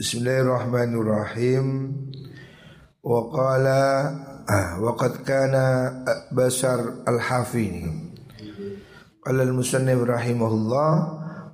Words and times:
Bismillahirrahmanirrahim. 0.00 1.92
Wa 3.04 3.20
qala 3.28 3.84
ah 4.48 4.80
wa 4.80 4.96
qad 4.96 5.20
kana 5.28 5.92
Basar 6.32 7.04
al-Hafi 7.04 7.84
Qala 9.20 9.44
al-musannif 9.44 10.00
rahimahullah 10.00 10.92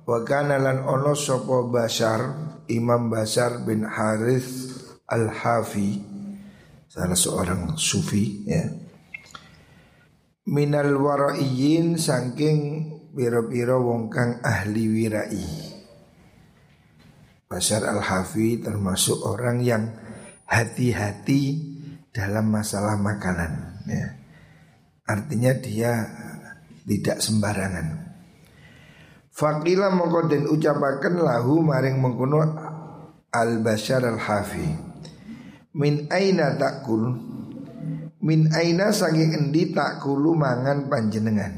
wa 0.07 0.17
kana 0.23 0.63
lan 0.63 0.79
ono 0.79 1.11
sapa 1.11 1.67
Basar 1.67 2.23
Imam 2.71 3.11
Basar 3.11 3.67
bin 3.67 3.83
Harith 3.83 4.47
al-Hafi 5.11 5.99
salah 6.87 7.19
seorang 7.19 7.75
sufi 7.75 8.47
ya. 8.47 8.63
Minal 10.47 10.95
waraiyin 10.95 11.99
saking 11.99 12.59
biro-biro 13.11 13.83
wong 13.83 14.07
kang 14.07 14.39
ahli 14.39 14.87
wirai. 14.87 15.66
Basar 17.47 17.87
Al-Hafi 17.87 18.59
termasuk 18.59 19.23
orang 19.23 19.63
yang 19.63 19.87
hati-hati 20.43 21.63
dalam 22.11 22.51
masalah 22.51 22.99
makanan 22.99 23.83
ya. 23.87 24.19
Artinya 25.07 25.55
dia 25.55 25.91
tidak 26.83 27.23
sembarangan. 27.23 27.87
Fakila 29.31 29.95
mongko 29.95 30.27
den 30.27 30.43
ucapaken 30.51 31.23
lahu 31.23 31.63
maring 31.63 32.03
mengkono 32.03 32.43
Al 33.31 33.63
Bashar 33.63 34.03
Al 34.03 34.19
Hafi 34.19 34.67
Min 35.77 36.11
aina 36.11 36.57
takul? 36.59 37.15
Min 38.27 38.51
aina 38.51 38.91
saking 38.91 39.37
endi 39.37 39.71
takulu 39.71 40.35
mangan 40.35 40.91
panjenengan? 40.91 41.53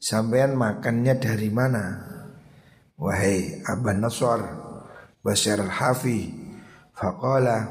Sampean 0.00 0.56
makannya 0.56 1.18
dari 1.18 1.50
mana? 1.52 1.84
Wahai 2.94 3.60
Aban 3.66 4.00
Nasr 4.00 4.57
Bashar 5.28 5.60
al-Hafi 5.60 6.32
Faqala 6.96 7.68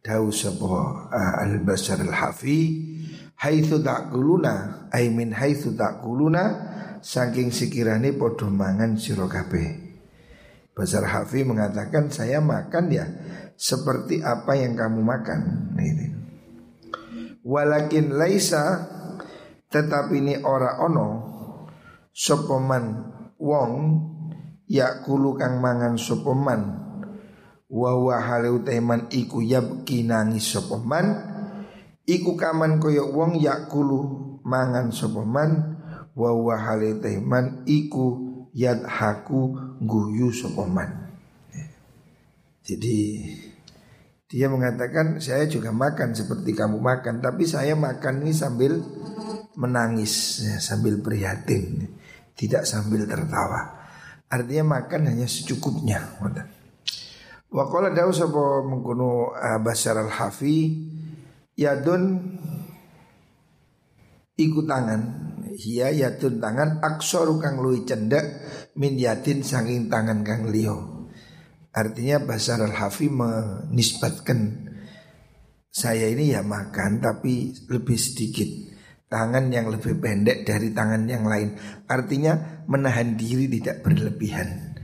Dawu 0.00 0.32
sebuah 0.32 1.12
al-Bashar 1.44 2.00
al-Hafi 2.00 2.60
Haithu 3.36 3.84
ta'kuluna 3.84 4.88
Ay 4.88 5.12
min 5.12 5.36
haithu 5.36 5.76
ta'kuluna 5.76 6.72
Saking 7.04 7.52
sekiranya 7.52 8.16
podo 8.16 8.48
mangan 8.48 8.96
sirokabe 8.96 9.92
Bashar 10.72 11.04
Hafi 11.04 11.44
mengatakan 11.44 12.08
saya 12.08 12.40
makan 12.40 12.88
ya 12.88 13.12
Seperti 13.60 14.24
apa 14.24 14.56
yang 14.56 14.74
kamu 14.74 15.04
makan 15.04 15.40
ini. 15.76 16.06
Walakin 17.44 18.16
laisa 18.16 18.88
Tetapi 19.68 20.16
ini 20.16 20.34
ora 20.40 20.80
ono 20.80 21.08
Sopoman 22.08 22.84
wong 23.36 23.72
yakulu 24.68 25.36
kang 25.36 25.60
mangan 25.60 25.96
sopoman. 25.98 26.84
Wa 27.68 27.90
wa 27.98 28.20
teman 28.62 29.10
iku 29.10 29.42
yabki 29.42 30.06
nangis 30.06 30.54
sopoman. 30.54 31.32
Iku 32.04 32.36
kaman 32.36 32.78
koyo 32.78 33.10
wong 33.10 33.40
yakulu 33.40 34.00
mangan 34.44 34.92
sopoman. 34.94 35.80
Wa 36.14 36.30
wa 36.30 36.56
teman 37.02 37.66
iku 37.66 38.20
yadhaku 38.54 39.40
guyu 39.82 40.30
sopoman. 40.30 41.10
Jadi 42.64 43.20
dia 44.34 44.48
mengatakan 44.48 45.20
saya 45.20 45.46
juga 45.46 45.70
makan 45.70 46.16
seperti 46.16 46.56
kamu 46.56 46.80
makan 46.80 47.22
tapi 47.22 47.46
saya 47.46 47.76
makan 47.76 48.24
ini 48.24 48.32
sambil 48.34 48.82
menangis 49.54 50.42
sambil 50.58 50.98
prihatin 50.98 51.86
tidak 52.34 52.66
sambil 52.66 53.06
tertawa 53.06 53.83
Artinya 54.34 54.82
makan 54.82 55.14
hanya 55.14 55.30
secukupnya. 55.30 56.18
Wa 57.54 57.70
qala 57.70 57.94
dawu 57.94 58.10
sapa 58.10 58.66
mengkono 58.66 59.30
uh, 59.30 59.62
Basar 59.62 59.94
al-Hafi 59.94 60.74
yadun 61.54 62.34
iku 64.34 64.66
tangan 64.66 65.02
hiya 65.54 65.94
yadun 65.94 66.42
tangan 66.42 66.82
aksoru 66.82 67.38
kang 67.38 67.62
luwi 67.62 67.86
cendek 67.86 68.42
min 68.74 68.98
yadin 68.98 69.46
saking 69.46 69.86
tangan 69.86 70.26
kang 70.26 70.50
liyo. 70.50 71.06
Artinya 71.70 72.18
Basar 72.26 72.58
al-Hafi 72.58 73.06
menisbatkan 73.14 74.66
saya 75.70 76.10
ini 76.10 76.34
ya 76.34 76.42
makan 76.42 76.98
tapi 76.98 77.54
lebih 77.70 77.98
sedikit 77.98 78.73
tangan 79.14 79.46
yang 79.54 79.70
lebih 79.70 80.02
pendek 80.02 80.42
dari 80.42 80.74
tangan 80.74 81.06
yang 81.06 81.22
lain. 81.22 81.54
Artinya 81.86 82.66
menahan 82.66 83.14
diri 83.14 83.46
tidak 83.46 83.86
berlebihan. 83.86 84.74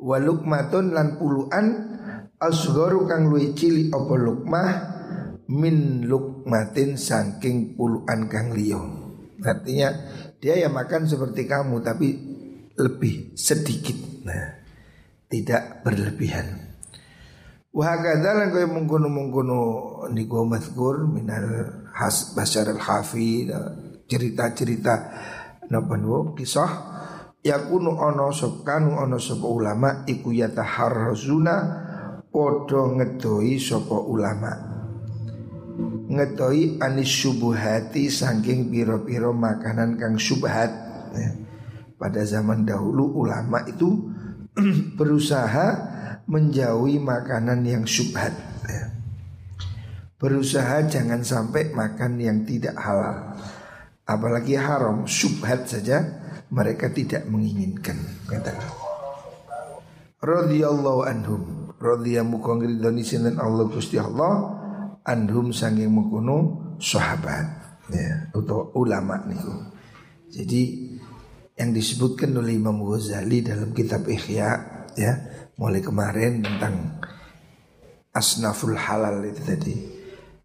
Walukmatun 0.00 0.96
lan 0.96 1.20
puluhan 1.20 1.66
asgharu 2.40 3.04
kang 3.04 3.28
luwih 3.28 3.52
cili 3.52 3.92
apa 3.92 4.14
lukmah 4.16 4.68
min 5.52 6.08
lukmatin 6.08 6.96
saking 6.96 7.76
puluhan 7.76 8.32
kang 8.32 8.56
liyo. 8.56 8.80
Artinya 9.44 9.92
dia 10.40 10.56
ya 10.56 10.72
makan 10.72 11.04
seperti 11.04 11.44
kamu 11.44 11.84
tapi 11.84 12.08
lebih 12.80 13.36
sedikit. 13.36 14.24
Nah, 14.24 14.56
tidak 15.28 15.84
berlebihan. 15.84 16.65
Wahakadha 17.76 18.32
lan 18.32 18.56
kaya 18.56 18.64
mengkono-mengkono 18.72 19.60
niku 20.08 20.48
mazkur 20.48 21.04
minal 21.04 21.44
has 21.92 22.32
basyar 22.32 22.72
al 22.72 22.80
hafi 22.80 23.52
cerita-cerita 24.08 25.12
napa 25.68 26.00
niku 26.00 26.32
kisah 26.32 26.72
yakunu 27.44 27.92
ono 28.00 28.32
sop 28.32 28.64
kanu 28.64 28.96
ono 28.96 29.20
sapa 29.20 29.44
ulama 29.44 30.08
iku 30.08 30.32
yataharrazuna 30.32 31.54
padha 32.32 32.96
ngedoi 32.96 33.60
sapa 33.60 33.96
ulama 34.08 34.52
ngedoi 36.08 36.80
anis 36.80 37.12
subuhati 37.12 38.08
saking 38.08 38.72
piro-piro 38.72 39.36
makanan 39.36 40.00
kang 40.00 40.16
subhat 40.16 40.72
ya. 41.12 41.30
pada 42.00 42.24
zaman 42.24 42.64
dahulu 42.64 43.20
ulama 43.20 43.68
itu 43.68 44.00
berusaha 44.96 45.95
menjauhi 46.26 46.98
makanan 46.98 47.62
yang 47.62 47.84
syubhat 47.86 48.34
ya. 48.66 48.84
Berusaha 50.18 50.86
jangan 50.90 51.22
sampai 51.22 51.70
makan 51.70 52.18
yang 52.18 52.42
tidak 52.42 52.74
halal 52.80 53.36
Apalagi 54.06 54.54
haram, 54.54 55.02
syubhat 55.06 55.66
saja 55.66 56.02
mereka 56.50 56.86
tidak 56.90 57.26
menginginkan 57.26 57.98
kata 58.30 58.54
Radiyallahu 60.22 61.02
anhum 61.06 61.42
Radiyallahu 61.76 62.38
mukong 62.38 62.62
ridhani 62.62 63.02
sinan 63.02 63.38
Allah 63.38 63.66
Gusti 63.66 63.98
Allah 63.98 64.56
Anhum 65.06 65.54
sanging 65.54 65.90
mengkuno 65.90 66.74
sahabat 66.82 67.46
ya, 67.90 68.30
Atau 68.34 68.74
ulama 68.78 69.22
niku 69.26 69.52
Jadi 70.30 70.94
yang 71.56 71.72
disebutkan 71.72 72.36
oleh 72.36 72.60
Imam 72.60 72.78
Ghazali 72.84 73.40
dalam 73.40 73.72
kitab 73.72 74.04
Ihya 74.04 74.50
ya 74.92 75.12
mulai 75.56 75.80
kemarin 75.80 76.44
tentang 76.44 77.00
asnaful 78.12 78.76
halal 78.76 79.24
itu 79.24 79.42
tadi. 79.44 79.76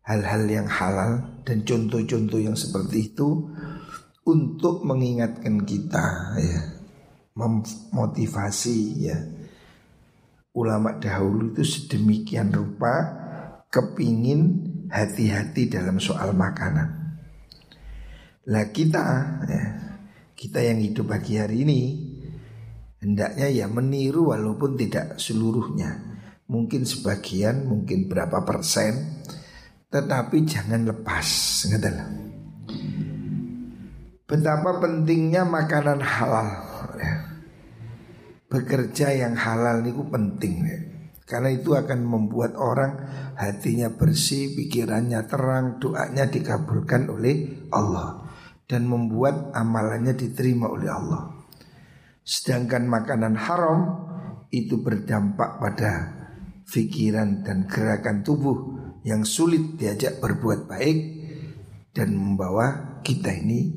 Hal-hal 0.01 0.49
yang 0.49 0.67
halal 0.67 1.43
dan 1.45 1.61
contoh-contoh 1.61 2.41
yang 2.41 2.57
seperti 2.57 3.13
itu 3.13 3.47
untuk 4.27 4.83
mengingatkan 4.83 5.61
kita 5.63 6.35
ya. 6.41 6.61
Memotivasi 7.31 8.79
ya. 9.07 9.17
Ulama 10.51 10.99
dahulu 10.99 11.55
itu 11.55 11.63
sedemikian 11.63 12.51
rupa 12.51 12.91
kepingin 13.71 14.67
hati-hati 14.91 15.71
dalam 15.71 15.95
soal 16.03 16.35
makanan. 16.35 16.89
Lah 18.51 18.67
kita 18.73 19.05
ya 19.47 19.63
kita 20.35 20.59
yang 20.59 20.81
hidup 20.83 21.07
pagi 21.07 21.39
hari 21.39 21.63
ini 21.63 21.81
hendaknya 23.01 23.49
ya 23.49 23.65
meniru 23.65 24.31
walaupun 24.31 24.77
tidak 24.77 25.17
seluruhnya. 25.17 26.21
Mungkin 26.47 26.85
sebagian, 26.85 27.65
mungkin 27.65 28.05
berapa 28.05 28.45
persen, 28.45 29.23
tetapi 29.89 30.45
jangan 30.45 30.85
lepas. 30.87 31.27
Betapa 34.29 34.79
pentingnya 34.79 35.43
makanan 35.43 35.99
halal. 35.99 36.49
Ya. 36.95 37.15
Bekerja 38.47 39.11
yang 39.15 39.35
halal 39.35 39.83
itu 39.83 40.03
penting 40.07 40.55
ya. 40.63 40.79
Karena 41.23 41.55
itu 41.55 41.71
akan 41.71 42.03
membuat 42.03 42.59
orang 42.59 43.07
hatinya 43.39 43.87
bersih, 43.87 44.51
pikirannya 44.51 45.23
terang, 45.31 45.79
doanya 45.79 46.27
dikabulkan 46.27 47.07
oleh 47.07 47.67
Allah 47.71 48.27
dan 48.67 48.83
membuat 48.83 49.55
amalannya 49.55 50.11
diterima 50.11 50.67
oleh 50.67 50.91
Allah. 50.91 51.40
Sedangkan 52.21 52.85
makanan 52.85 53.33
haram 53.33 53.79
itu 54.53 54.77
berdampak 54.79 55.57
pada 55.57 55.93
pikiran 56.67 57.43
dan 57.43 57.67
gerakan 57.67 58.21
tubuh 58.21 58.57
yang 59.01 59.25
sulit 59.25 59.75
diajak 59.81 60.21
berbuat 60.21 60.69
baik 60.69 60.99
dan 61.91 62.13
membawa 62.15 62.99
kita 63.01 63.33
ini 63.33 63.73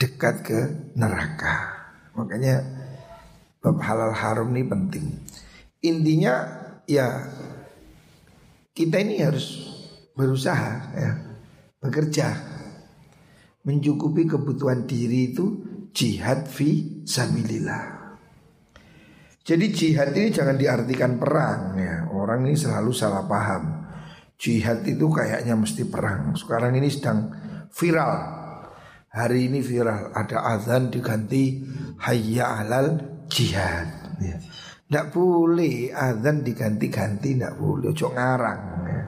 dekat 0.00 0.34
ke 0.42 0.58
neraka. 0.96 1.84
Makanya 2.16 2.64
bab 3.60 3.78
halal 3.84 4.12
haram 4.16 4.48
ini 4.56 4.64
penting. 4.64 5.06
Intinya 5.84 6.34
ya 6.88 7.28
kita 8.74 8.98
ini 8.98 9.20
harus 9.22 9.70
berusaha 10.14 10.72
ya, 10.94 11.10
bekerja 11.82 12.28
mencukupi 13.64 14.28
kebutuhan 14.28 14.84
diri 14.84 15.32
itu 15.32 15.63
jihad 15.94 16.50
fi 16.50 17.00
sabilillah. 17.06 18.02
Jadi 19.44 19.66
jihad 19.70 20.10
ini 20.16 20.28
jangan 20.34 20.56
diartikan 20.58 21.20
perang 21.20 21.78
ya. 21.78 22.10
Orang 22.10 22.48
ini 22.48 22.58
selalu 22.58 22.90
salah 22.90 23.22
paham. 23.28 23.86
Jihad 24.34 24.82
itu 24.88 25.06
kayaknya 25.12 25.54
mesti 25.54 25.86
perang. 25.86 26.34
Sekarang 26.34 26.74
ini 26.74 26.90
sedang 26.90 27.30
viral. 27.70 28.42
Hari 29.14 29.46
ini 29.46 29.62
viral 29.62 30.10
ada 30.10 30.58
azan 30.58 30.90
diganti 30.90 31.62
hayya 32.02 32.64
alal 32.64 32.98
jihad. 33.30 34.16
Ya. 34.18 34.40
Tidak 34.84 35.06
boleh 35.14 35.92
azan 35.92 36.42
diganti-ganti, 36.42 37.36
tidak 37.36 37.54
boleh. 37.60 37.94
Cok 37.94 38.12
ngarang. 38.16 38.62
Ya. 38.88 39.02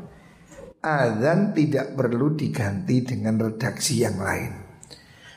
Azan 0.85 1.56
tidak 1.56 1.97
perlu 1.97 2.37
diganti 2.37 3.03
dengan 3.03 3.41
redaksi 3.41 4.05
yang 4.05 4.21
lain. 4.21 4.66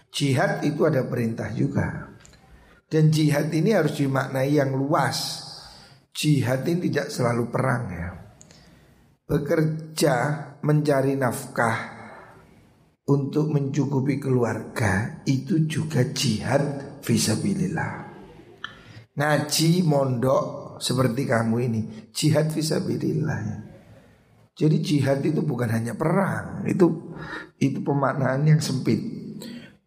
Jihad 0.10 0.66
itu 0.66 0.86
ada 0.86 1.06
perintah 1.06 1.50
juga. 1.54 2.10
Dan 2.90 3.14
jihad 3.14 3.54
ini 3.54 3.70
harus 3.74 4.02
dimaknai 4.02 4.58
yang 4.58 4.74
luas. 4.74 5.46
Jihad 6.10 6.66
ini 6.66 6.90
tidak 6.90 7.14
selalu 7.14 7.54
perang 7.54 7.84
ya. 7.94 8.10
Bekerja 9.30 10.16
mencari 10.66 11.14
nafkah 11.14 11.78
untuk 13.10 13.54
mencukupi 13.54 14.18
keluarga 14.18 15.22
itu 15.30 15.70
juga 15.70 16.02
jihad 16.10 16.98
visabilillah. 17.06 17.94
Ngaji 19.14 19.72
mondok 19.86 20.44
seperti 20.82 21.30
kamu 21.30 21.56
ini 21.70 21.82
jihad 22.10 22.50
visabilillah 22.50 23.40
ya. 23.46 23.58
Jadi 24.60 24.78
jihad 24.84 25.24
itu 25.24 25.40
bukan 25.40 25.72
hanya 25.72 25.96
perang, 25.96 26.68
itu 26.68 27.16
itu 27.64 27.80
pemaknaan 27.80 28.44
yang 28.44 28.60
sempit. 28.60 29.00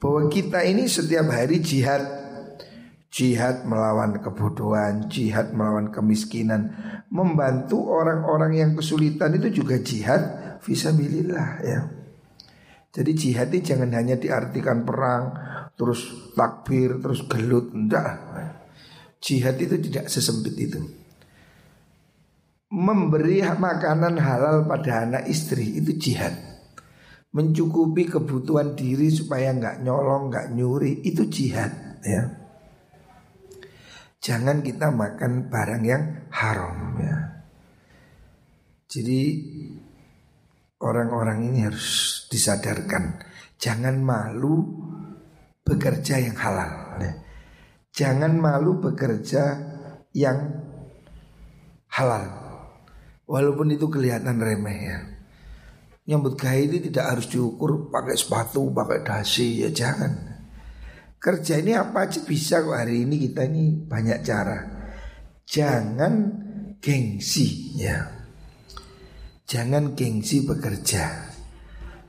Bahwa 0.03 0.27
kita 0.27 0.67
ini 0.67 0.91
setiap 0.91 1.31
hari 1.31 1.63
jihad. 1.63 2.03
Jihad 3.13 3.69
melawan 3.69 4.19
kebodohan, 4.25 5.07
jihad 5.07 5.55
melawan 5.55 5.93
kemiskinan. 5.95 6.75
Membantu 7.13 7.87
orang-orang 7.87 8.57
yang 8.57 8.71
kesulitan 8.73 9.37
itu 9.37 9.63
juga 9.63 9.77
jihad 9.79 10.57
Fisabilillah 10.65 11.51
ya. 11.61 11.81
Jadi 12.89 13.11
jihad 13.13 13.53
ini 13.53 13.61
jangan 13.61 13.91
hanya 13.93 14.17
diartikan 14.17 14.85
perang 14.89 15.25
Terus 15.77 16.33
takbir, 16.37 17.01
terus 17.01 17.25
gelut 17.27 17.73
Enggak. 17.73 18.23
Jihad 19.23 19.57
itu 19.59 19.79
tidak 19.79 20.11
sesempit 20.11 20.55
itu. 20.59 20.79
Memberi 22.73 23.45
makanan 23.45 24.19
halal 24.19 24.65
pada 24.67 25.07
anak 25.07 25.29
istri 25.29 25.79
itu 25.79 25.95
jihad. 25.95 26.52
Mencukupi 27.33 28.13
kebutuhan 28.13 28.77
diri 28.77 29.09
supaya 29.09 29.57
nggak 29.57 29.81
nyolong, 29.81 30.29
nggak 30.29 30.53
nyuri 30.53 31.01
itu 31.01 31.25
jihad 31.33 31.73
ya. 32.05 32.23
Jangan 34.23 34.61
kita 34.61 34.93
makan 34.93 35.49
barang 35.49 35.83
yang 35.83 36.29
haram 36.29 36.95
ya. 37.01 37.17
Jadi 38.87 39.21
orang-orang 40.85 41.49
ini 41.49 41.65
harus 41.65 42.23
disadarkan 42.29 43.25
jangan 43.57 43.97
malu 44.05 44.61
bekerja 45.65 46.21
yang 46.21 46.37
halal. 46.37 47.01
Ya. 47.01 47.13
Jangan 47.93 48.37
malu 48.37 48.81
bekerja 48.81 49.57
yang 50.13 50.39
halal 51.93 52.25
Walaupun 53.29 53.73
itu 53.73 53.89
kelihatan 53.89 54.41
remeh 54.41 54.79
ya 54.81 54.99
Nyambut 56.03 56.35
gaya 56.35 56.67
ini 56.67 56.83
tidak 56.83 57.15
harus 57.15 57.31
diukur 57.31 57.87
pakai 57.87 58.19
sepatu, 58.19 58.75
pakai 58.75 59.07
dasi 59.07 59.63
ya 59.63 59.71
jangan. 59.71 60.35
Kerja 61.23 61.63
ini 61.63 61.79
apa 61.79 62.11
aja 62.11 62.19
bisa 62.27 62.67
kok 62.67 62.75
hari 62.75 63.07
ini 63.07 63.31
kita 63.31 63.47
ini 63.47 63.87
banyak 63.87 64.19
cara. 64.27 64.59
Jangan 65.47 66.15
gengsi 66.83 67.79
ya. 67.79 68.03
Jangan 69.47 69.95
gengsi 69.95 70.43
bekerja. 70.43 71.31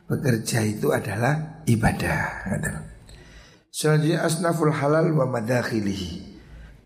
Bekerja 0.09 0.65
itu 0.65 0.89
adalah 0.89 1.61
ibadah 1.69 2.49
Selanjutnya 3.73 4.25
asnaful 4.25 4.73
halal 4.73 5.13
wa 5.13 5.29
madakhilihi. 5.29 6.33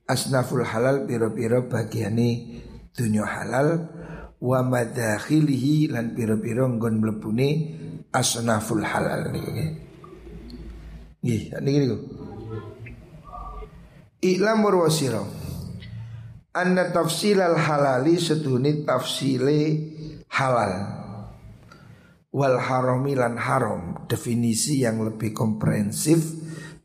Asnaful 0.08 0.68
halal 0.68 1.08
piro-piro 1.08 1.72
bagiani 1.72 2.64
dunia 2.96 3.24
halal 3.24 3.92
wa 4.38 4.60
madakhilihi 4.62 5.90
lan 5.90 6.14
pira-pira 6.14 6.70
nggon 6.70 7.02
mlebune 7.02 7.50
asnaful 8.14 8.86
halal 8.86 9.34
niki. 9.34 9.66
Nggih, 11.26 11.42
niki 11.62 11.78
niku. 11.82 11.98
Iklam 14.18 14.66
warwasira 14.66 15.22
Anna 16.58 16.90
tafsil 16.90 17.38
al 17.38 17.54
halali 17.54 18.18
seduni 18.18 18.82
tafsile 18.82 19.62
halal 20.34 20.74
Wal 22.34 22.58
harami 22.58 23.14
lan 23.14 23.38
haram 23.38 24.10
Definisi 24.10 24.82
yang 24.82 25.06
lebih 25.06 25.38
komprehensif 25.38 26.34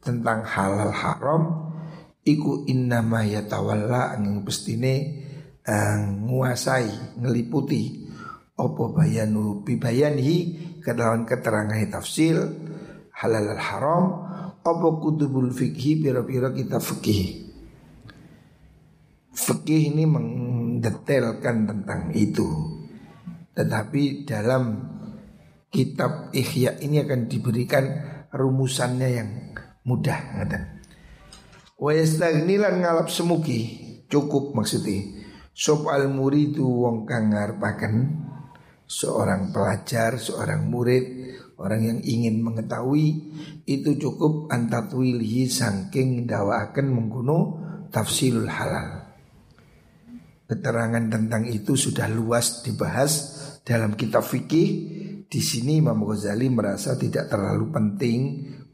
Tentang 0.04 0.44
halal 0.44 0.92
haram 0.92 1.42
Iku 2.20 2.68
innama 2.68 3.24
yatawalla 3.24 4.12
Angin 4.12 4.44
pestine 4.44 5.21
uh, 5.68 5.98
nguasai 6.28 7.18
ngeliputi 7.20 8.08
opo 8.58 8.94
bayanu 8.94 9.62
bibayanihi 9.66 10.38
ke 10.82 10.92
dalam 10.94 11.24
keterangan 11.24 11.78
tafsir 11.90 12.36
halal 13.16 13.54
al 13.54 13.62
haram 13.62 14.04
opo 14.62 14.88
kutubul 15.02 15.50
fikhi 15.50 16.02
pira-pira 16.02 16.54
kita 16.54 16.78
fikih 16.78 17.42
fikih 19.32 19.96
ini 19.96 20.04
mendetailkan 20.04 21.66
tentang 21.66 22.12
itu. 22.12 22.46
Tetapi 23.52 24.28
dalam 24.28 24.64
kitab 25.72 26.32
Ihya 26.32 26.80
ini 26.80 27.00
akan 27.00 27.28
diberikan 27.28 27.84
rumusannya 28.32 29.08
yang 29.08 29.30
mudah. 29.84 30.20
Wa 31.76 31.92
yastagnilan 31.92 32.80
ngalap 32.80 33.08
semuki 33.10 33.60
cukup 34.06 34.52
maksudnya 34.52 35.21
Sop 35.52 35.84
al 35.92 36.08
muridu 36.08 36.64
wong 36.64 37.04
kang 37.04 37.28
seorang 38.88 39.52
pelajar, 39.52 40.16
seorang 40.16 40.68
murid, 40.68 41.04
orang 41.60 41.80
yang 41.80 42.00
ingin 42.04 42.44
mengetahui 42.44 43.06
itu 43.64 43.96
cukup 43.96 44.52
antatwilihi 44.52 45.48
sangking 45.48 46.28
dawakan 46.28 46.92
mengkuno 46.92 47.38
tafsilul 47.92 48.48
halal. 48.48 49.12
Keterangan 50.48 51.08
tentang 51.08 51.48
itu 51.48 51.72
sudah 51.76 52.08
luas 52.12 52.60
dibahas 52.60 53.12
dalam 53.64 53.96
kitab 53.96 54.24
fikih. 54.26 55.00
Di 55.32 55.40
sini 55.40 55.80
Imam 55.80 56.04
Ghazali 56.04 56.52
merasa 56.52 56.92
tidak 56.92 57.32
terlalu 57.32 57.72
penting 57.72 58.20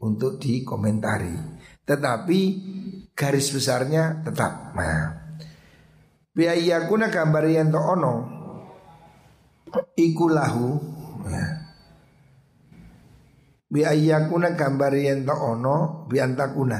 untuk 0.03 0.43
dikomentari. 0.43 1.31
Tetapi 1.87 2.39
garis 3.15 3.47
besarnya 3.55 4.19
tetap. 4.27 4.75
Nah, 4.75 5.18
Biayakuna 6.29 7.09
gambar 7.09 7.43
yang 7.49 7.73
to 7.73 7.81
ono. 7.81 8.13
Iku 9.97 10.25
lahu 10.29 10.77
ya. 11.25 11.45
Biayakuna 13.69 14.57
gambar 14.57 14.93
yang 14.97 15.25
to 15.25 15.35
ono 15.35 16.05
Biantakuna. 16.09 16.77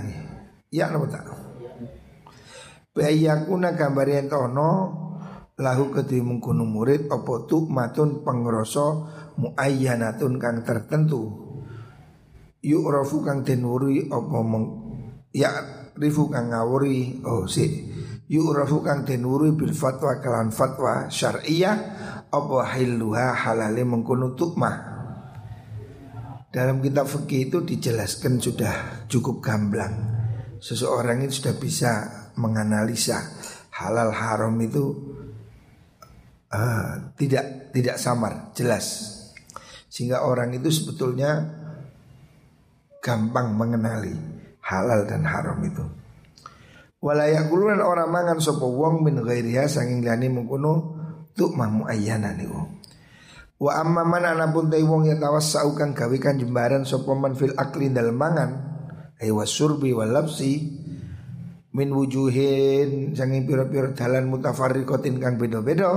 Ya 0.70 0.90
nama 0.90 1.06
tak 1.10 1.26
Biayakuna 2.94 3.74
gambar 3.74 4.08
yang 4.10 4.28
to 4.30 4.38
ono 4.38 4.70
Lahu 5.60 5.92
kedui 5.92 6.24
mengkuno 6.24 6.64
murid 6.64 7.12
Opo 7.12 7.44
matun 7.68 8.24
pengroso 8.24 9.12
Muayyanatun 9.40 10.40
kang 10.40 10.64
tertentu. 10.64 11.26
Yuk 12.64 12.86
rofu 12.86 13.26
kang 13.26 13.44
tenuri 13.44 14.08
Opo 14.08 14.40
meng 14.46 14.66
Ya 15.36 15.52
rifu 16.00 16.32
kang 16.32 16.50
ngawuri. 16.50 17.22
Oh 17.28 17.46
si 17.46 17.92
yu'rafu 18.30 18.86
kang 18.86 19.10
denuri 19.10 19.50
bil 19.58 19.74
fatwa 19.74 20.22
kalan 20.22 20.54
fatwa 20.54 21.10
syariah 21.10 21.76
apa 22.30 22.60
hiluha 22.78 23.34
halale 23.34 23.82
mengkono 23.82 24.38
tukmah 24.38 25.00
dalam 26.50 26.82
kitab 26.82 27.06
fikih 27.06 27.50
itu 27.50 27.62
dijelaskan 27.62 28.42
sudah 28.42 29.06
cukup 29.06 29.42
gamblang. 29.42 30.18
Seseorang 30.58 31.22
itu 31.22 31.46
sudah 31.46 31.56
bisa 31.62 31.92
menganalisa 32.42 33.22
halal 33.70 34.10
haram 34.10 34.58
itu 34.58 34.98
uh, 36.50 37.14
tidak 37.16 37.70
tidak 37.70 38.02
samar 38.02 38.50
jelas. 38.58 39.16
Sehingga 39.94 40.26
orang 40.26 40.54
itu 40.58 40.74
sebetulnya 40.74 41.50
gampang 42.98 43.54
mengenali 43.54 44.14
halal 44.66 45.06
dan 45.06 45.26
haram 45.26 45.58
itu 45.62 45.86
Walayak 47.00 47.48
kulunan 47.48 47.80
orang 47.80 48.12
mangan 48.12 48.40
sopo 48.44 48.68
wong 48.68 49.08
min 49.08 49.24
ghairiha 49.24 49.72
sanging 49.72 50.04
lani 50.04 50.28
mengkuno 50.28 51.00
Tuk 51.40 51.56
mamu 51.56 51.88
ayana 51.88 52.36
niku. 52.36 52.68
Wa 53.60 53.80
amma 53.80 54.04
man 54.04 54.28
anapun 54.28 54.68
te 54.68 54.80
wong 54.84 55.08
ya 55.08 55.16
tawassau 55.16 55.72
kang 55.72 55.96
gawe 55.96 56.18
kan 56.20 56.36
jembaran 56.36 56.84
sapa 56.84 57.12
man 57.16 57.36
fil 57.36 57.56
akli 57.56 57.92
dalem 57.92 58.16
mangan 58.16 58.52
ay 59.20 59.32
wasurbi 59.32 59.92
wal 59.92 60.12
labsi 60.12 60.80
min 61.76 61.92
wujuhin 61.92 63.16
sanging 63.16 63.44
pira-pira 63.44 63.92
dalan 63.92 64.32
mutafarriqatin 64.32 65.20
kang 65.20 65.36
beda-beda 65.36 65.92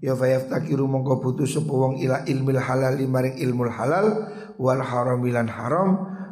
ya 0.00 0.16
fayaftakiru 0.16 0.88
mongko 0.88 1.20
butuh 1.20 1.44
sapa 1.44 1.72
wong 1.72 2.00
ila 2.00 2.24
ilmil 2.24 2.56
halal 2.56 2.96
maring 3.04 3.36
ilmul 3.36 3.68
halal 3.68 4.32
wal 4.56 4.80
haram 4.80 5.20
haram 5.48 5.88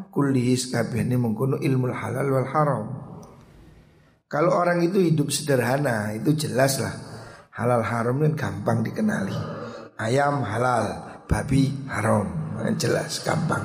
kullihis 0.09 0.73
kabehne 0.73 1.21
mengkono 1.21 1.61
ilmul 1.61 1.93
halal 1.93 2.33
wal 2.33 2.49
haram 2.49 2.85
kalau 4.26 4.54
orang 4.54 4.83
itu 4.83 4.99
hidup 4.99 5.30
sederhana 5.30 6.14
itu 6.14 6.35
jelas 6.35 6.83
lah 6.83 6.95
halal 7.54 7.83
haram 7.83 8.21
kan 8.21 8.33
gampang 8.35 8.83
dikenali 8.83 9.66
ayam 9.97 10.45
halal, 10.45 10.87
babi 11.25 11.73
haram, 11.88 12.28
jelas 12.76 13.25
gampang. 13.25 13.64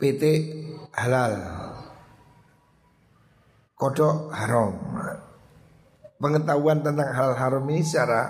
PT 0.00 0.22
halal, 0.94 1.34
kodok 3.78 4.30
haram. 4.34 4.74
Pengetahuan 6.20 6.84
tentang 6.84 7.16
hal 7.16 7.32
haram 7.32 7.64
ini 7.72 7.80
secara 7.80 8.28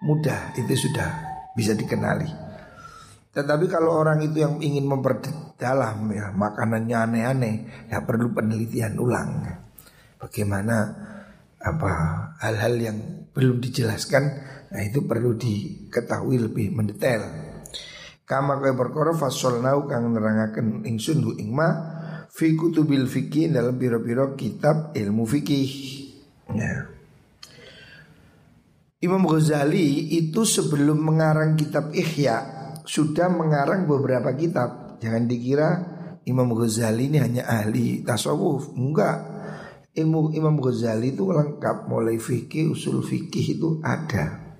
mudah 0.00 0.56
itu 0.56 0.88
sudah 0.88 1.08
bisa 1.52 1.76
dikenali. 1.76 2.48
Tetapi 3.30 3.68
kalau 3.68 4.00
orang 4.00 4.24
itu 4.24 4.40
yang 4.40 4.56
ingin 4.58 4.88
memperdalam 4.88 6.08
ya 6.10 6.32
makanannya 6.32 6.96
aneh-aneh 6.96 7.54
ya 7.92 8.02
perlu 8.02 8.32
penelitian 8.32 8.96
ulang. 8.96 9.30
Bagaimana 10.20 10.76
apa 11.60 11.90
hal-hal 12.44 12.74
yang 12.76 12.98
belum 13.32 13.60
dijelaskan 13.60 14.24
Nah 14.70 14.80
itu 14.86 15.02
perlu 15.02 15.34
diketahui 15.34 16.38
lebih 16.38 16.70
mendetail. 16.70 17.26
Kama 18.22 18.62
kaya 18.62 18.78
perkara 18.78 19.10
fasolnau 19.10 19.90
kang 19.90 20.14
nerangaken 20.14 20.86
ingsun 20.86 21.18
hu 21.26 21.32
ingma 21.34 21.68
fi 22.30 22.54
kutubil 22.54 23.10
fikih 23.10 23.50
dalam 23.50 23.74
biro-biro 23.74 24.38
kitab 24.38 24.94
ilmu 24.94 25.26
fikih. 25.26 25.70
Ya. 26.54 26.86
Imam 29.02 29.26
Ghazali 29.26 30.14
itu 30.14 30.46
sebelum 30.46 31.02
mengarang 31.02 31.58
kitab 31.58 31.90
Ihya 31.90 32.38
sudah 32.86 33.26
mengarang 33.26 33.90
beberapa 33.90 34.30
kitab. 34.38 35.02
Jangan 35.02 35.26
dikira 35.26 35.68
Imam 36.22 36.54
Ghazali 36.54 37.10
ini 37.10 37.18
hanya 37.18 37.50
ahli 37.50 38.06
tasawuf, 38.06 38.70
enggak. 38.78 39.18
Ilmu 39.90 40.30
Imam 40.38 40.62
Ghazali 40.62 41.18
itu 41.18 41.26
lengkap 41.26 41.90
mulai 41.90 42.22
fikih, 42.22 42.70
usul 42.70 43.02
fikih 43.02 43.58
itu 43.58 43.68
ada. 43.82 44.54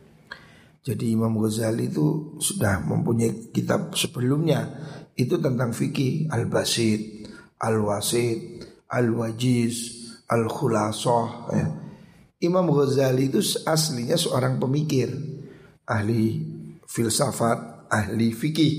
Jadi 0.82 1.14
Imam 1.14 1.38
Ghazali 1.38 1.86
itu 1.86 2.34
sudah 2.42 2.82
mempunyai 2.82 3.54
kitab 3.54 3.94
sebelumnya 3.94 4.66
itu 5.14 5.38
tentang 5.38 5.70
fikih 5.70 6.26
al-basid, 6.34 7.30
al-wasid, 7.62 8.66
al-wajiz, 8.90 9.76
al-khulasah. 10.26 11.28
Ya. 11.54 11.66
Imam 12.40 12.66
Ghazali 12.72 13.30
itu 13.30 13.38
aslinya 13.68 14.16
seorang 14.16 14.58
pemikir, 14.58 15.14
ahli 15.86 16.42
filsafat, 16.90 17.86
ahli 17.86 18.34
fikih. 18.34 18.74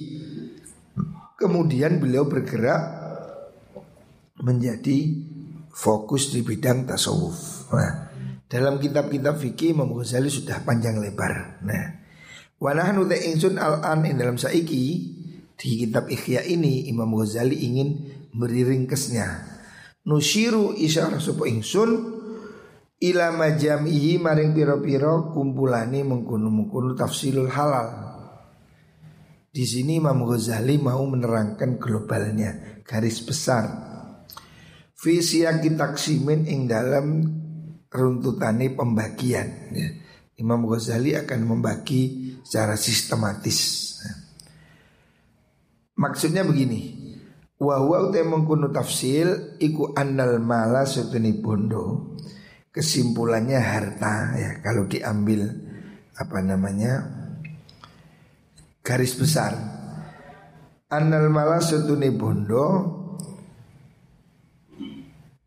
Kemudian 1.39 2.01
beliau 2.01 2.27
bergerak 2.27 2.81
menjadi 4.41 5.30
fokus 5.71 6.31
di 6.31 6.43
bidang 6.43 6.87
tasawuf. 6.87 7.71
Nah, 7.71 7.93
dalam 8.51 8.77
kitab-kitab 8.77 9.39
fikih 9.39 9.71
Imam 9.75 9.95
Ghazali 9.95 10.27
sudah 10.27 10.59
panjang 10.67 10.99
lebar. 10.99 11.63
Nah, 11.63 11.85
wanahnu 12.59 13.07
te 13.07 13.17
ingsun 13.31 13.55
al-an 13.55 14.03
dalam 14.15 14.35
saiki 14.35 14.85
di 15.55 15.69
kitab 15.87 16.11
Ikhya 16.11 16.43
ini 16.43 16.91
Imam 16.91 17.15
Ghazali 17.15 17.63
ingin 17.63 17.89
beri 18.35 18.67
ringkesnya. 18.67 19.51
Nusiru 20.01 20.73
isyarah 20.75 21.21
sapa 21.21 21.45
ingsun 21.45 21.91
ila 23.01 23.33
majamihi 23.33 24.17
maring 24.17 24.53
piro-piro 24.53 25.29
kumpulane 25.33 26.01
mengkono-mengkono 26.01 26.97
tafsilul 26.97 27.49
halal. 27.49 27.87
Di 29.51 29.67
sini 29.67 29.99
Imam 29.99 30.23
Ghazali 30.23 30.79
mau 30.79 31.03
menerangkan 31.03 31.75
globalnya, 31.75 32.81
garis 32.87 33.19
besar. 33.19 33.90
Fisiaki 35.01 35.73
taksimin 35.73 36.45
ing 36.45 36.69
dalam 36.69 37.25
runtutani 37.89 38.69
pembagian 38.69 39.49
ya. 39.73 39.89
Imam 40.37 40.61
Ghazali 40.69 41.17
akan 41.17 41.41
membagi 41.41 42.37
secara 42.45 42.77
sistematis 42.77 43.57
ya. 43.97 44.13
Maksudnya 45.97 46.45
begini 46.45 47.01
Wa 47.57 47.81
huwa 47.81 48.09
utai 48.09 48.25
mengkunu 48.25 48.69
tafsil 48.69 49.57
Iku 49.61 49.97
annal 49.97 50.37
mala 50.37 50.85
setuni 50.85 51.33
bondo 51.33 52.17
Kesimpulannya 52.73 53.57
harta 53.61 54.33
ya 54.33 54.51
Kalau 54.65 54.89
diambil 54.89 55.45
Apa 56.17 56.41
namanya 56.41 57.05
Garis 58.81 59.13
besar 59.13 59.53
Annal 60.89 61.29
mala 61.29 61.61
setuni 61.61 62.09
bondo 62.09 63.00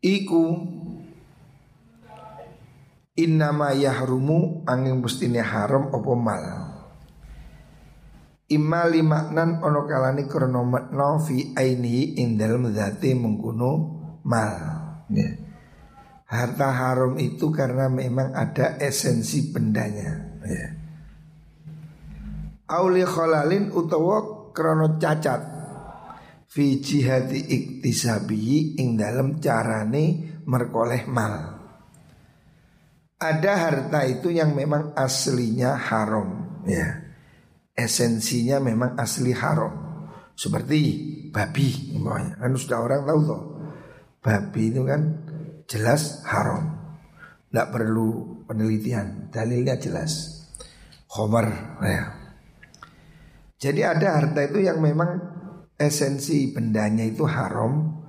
Iku 0.05 0.45
Innama 3.17 3.73
yahrumu 3.73 4.61
angin 4.69 5.01
mustine 5.01 5.41
haram 5.41 5.89
opo 5.89 6.13
mal 6.13 6.45
Imma 8.45 8.85
limaknan 8.85 9.65
ono 9.65 9.89
kalani 9.89 10.29
krono 10.29 10.61
makna 10.61 11.17
fi 11.17 11.57
ainihi 11.57 12.21
ing 12.21 12.37
dalem 12.37 12.69
zati 12.69 13.17
mengkuno 13.17 13.71
mal. 14.21 14.53
Harta 16.29 16.69
haram 16.69 17.17
itu 17.17 17.49
karena 17.49 17.89
memang 17.89 18.37
ada 18.37 18.77
esensi 18.77 19.49
bendanya 19.49 20.37
ya. 20.45 20.69
Auli 22.69 23.01
kholalin 23.01 23.73
utawa 23.73 24.53
krono 24.53 25.01
cacat 25.01 25.54
Fi 26.55 26.79
jihati 26.79 27.51
iktisabi 27.51 28.79
ing 28.79 28.95
dalam 28.95 29.43
carane 29.43 30.39
merkoleh 30.47 31.03
mal 31.11 31.55
ada 33.15 33.53
harta 33.55 34.03
itu 34.05 34.27
yang 34.29 34.51
memang 34.53 34.91
aslinya 34.93 35.73
haram 35.79 36.61
ya. 36.67 37.03
Esensinya 37.75 38.63
memang 38.63 38.95
asli 38.95 39.35
haram. 39.35 39.71
Seperti 40.35 40.79
babi 41.31 41.95
umpamanya. 41.95 42.39
Kan 42.39 42.55
sudah 42.55 42.79
orang 42.79 43.01
tahu 43.03 43.19
toh. 43.27 43.43
Babi 44.23 44.63
itu 44.71 44.81
kan 44.87 45.01
jelas 45.67 46.23
haram. 46.27 46.71
Tidak 47.51 47.67
perlu 47.71 48.43
penelitian, 48.47 49.31
dalilnya 49.31 49.75
jelas. 49.79 50.43
Homer 51.15 51.47
ya. 51.83 52.03
Jadi 53.59 53.81
ada 53.83 54.19
harta 54.19 54.43
itu 54.43 54.59
yang 54.67 54.83
memang 54.83 55.34
esensi 55.75 56.51
bendanya 56.51 57.03
itu 57.03 57.23
haram. 57.27 58.03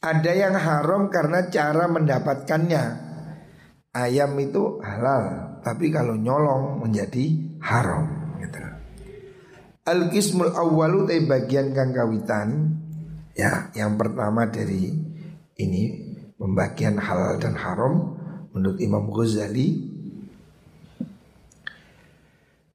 Ada 0.00 0.32
yang 0.32 0.56
haram 0.56 1.12
karena 1.12 1.52
cara 1.52 1.84
mendapatkannya 1.84 2.84
ayam 3.92 4.32
itu 4.40 4.80
halal, 4.80 5.58
tapi 5.60 5.92
kalau 5.92 6.16
nyolong 6.16 6.80
menjadi 6.80 7.36
haram. 7.60 8.08
Gitu. 8.40 8.58
Al 9.84 10.08
kismul 10.08 10.56
awalu 10.56 11.04
tay 11.04 11.20
bagian 11.28 11.76
kang 11.76 11.92
kawitan 11.92 12.80
ya 13.36 13.72
yang 13.72 13.96
pertama 13.96 14.48
dari 14.48 14.92
ini 15.56 15.82
pembagian 16.36 17.00
halal 17.00 17.40
dan 17.40 17.56
haram 17.56 18.16
menurut 18.52 18.78
Imam 18.80 19.08
Ghazali 19.08 19.88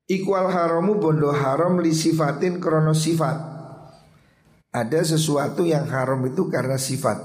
Ikwal 0.05 0.53
haramu 0.53 1.01
bondo 1.01 1.33
haram 1.33 1.81
li 1.81 1.89
sifatin 1.89 2.61
krono 2.61 2.93
sifat 2.93 3.54
Ada 4.75 5.15
sesuatu 5.15 5.63
yang 5.63 5.87
haram 5.87 6.19
itu 6.27 6.51
karena 6.51 6.75
sifat. 6.75 7.15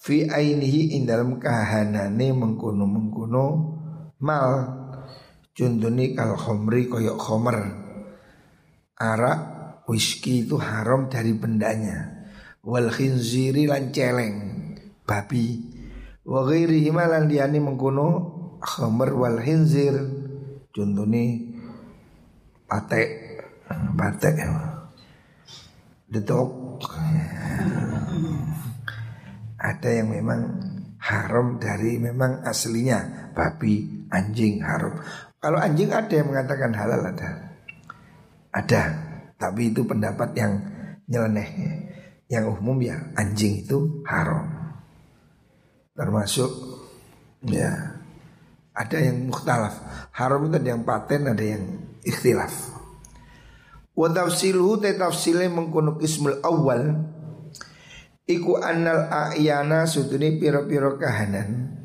Fi 0.00 0.24
ainihi 0.24 0.96
ing 0.96 1.04
dalam 1.04 1.36
kahanane 1.36 2.32
mengkono 2.32 3.44
mal 4.24 4.48
contohnya 5.52 6.16
kal 6.16 6.40
khomri 6.40 6.88
koyok 6.88 7.18
khomer. 7.20 7.58
Arak 8.96 9.40
whisky 9.84 10.48
itu 10.48 10.56
haram 10.56 11.12
dari 11.12 11.36
bendanya. 11.36 12.24
Wal 12.64 12.88
khinziri 12.88 13.68
lan 13.68 13.92
celeng 13.92 14.36
babi. 15.04 15.60
Wa 16.24 16.48
ghairihi 16.48 16.88
lan 16.88 17.28
liyane 17.28 17.60
mengkono 17.60 18.08
khomer 18.64 19.12
wal 19.12 19.36
khinzir 19.44 19.96
contohnya 20.72 21.24
patek 22.68 23.08
patek 23.96 24.36
detok 26.10 26.50
ada 29.60 29.88
yang 29.92 30.08
memang 30.10 30.40
haram 31.00 31.60
dari 31.60 32.00
memang 32.00 32.44
aslinya 32.44 33.32
babi 33.36 34.08
anjing 34.08 34.60
haram. 34.64 35.00
Kalau 35.40 35.56
anjing 35.60 35.92
ada 35.92 36.12
yang 36.12 36.28
mengatakan 36.28 36.72
halal 36.76 37.00
ada. 37.00 37.30
Ada, 38.50 38.82
tapi 39.36 39.72
itu 39.72 39.84
pendapat 39.84 40.36
yang 40.36 40.52
nyeleneh. 41.08 41.50
Yang 42.30 42.44
umum 42.56 42.78
ya 42.80 42.96
anjing 43.16 43.64
itu 43.64 44.04
haram. 44.08 44.48
Termasuk 45.96 46.50
ya 47.44 48.00
ada 48.72 48.96
yang 48.96 49.28
mukhtalaf. 49.28 49.76
Haram 50.16 50.48
itu 50.48 50.56
ada 50.56 50.68
yang 50.72 50.82
paten, 50.84 51.22
ada 51.28 51.44
yang 51.44 51.64
ikhtilaf. 52.04 52.79
Wa 54.00 54.08
tafsiluhu 54.08 54.80
te 54.80 54.96
tafsile 54.96 55.52
mengkono 55.52 56.00
kismul 56.00 56.40
awal. 56.40 57.04
Iku 58.24 58.56
annal 58.56 59.12
a'yana 59.12 59.84
suduni 59.84 60.40
piro-piro 60.40 60.96
kahanan. 60.96 61.76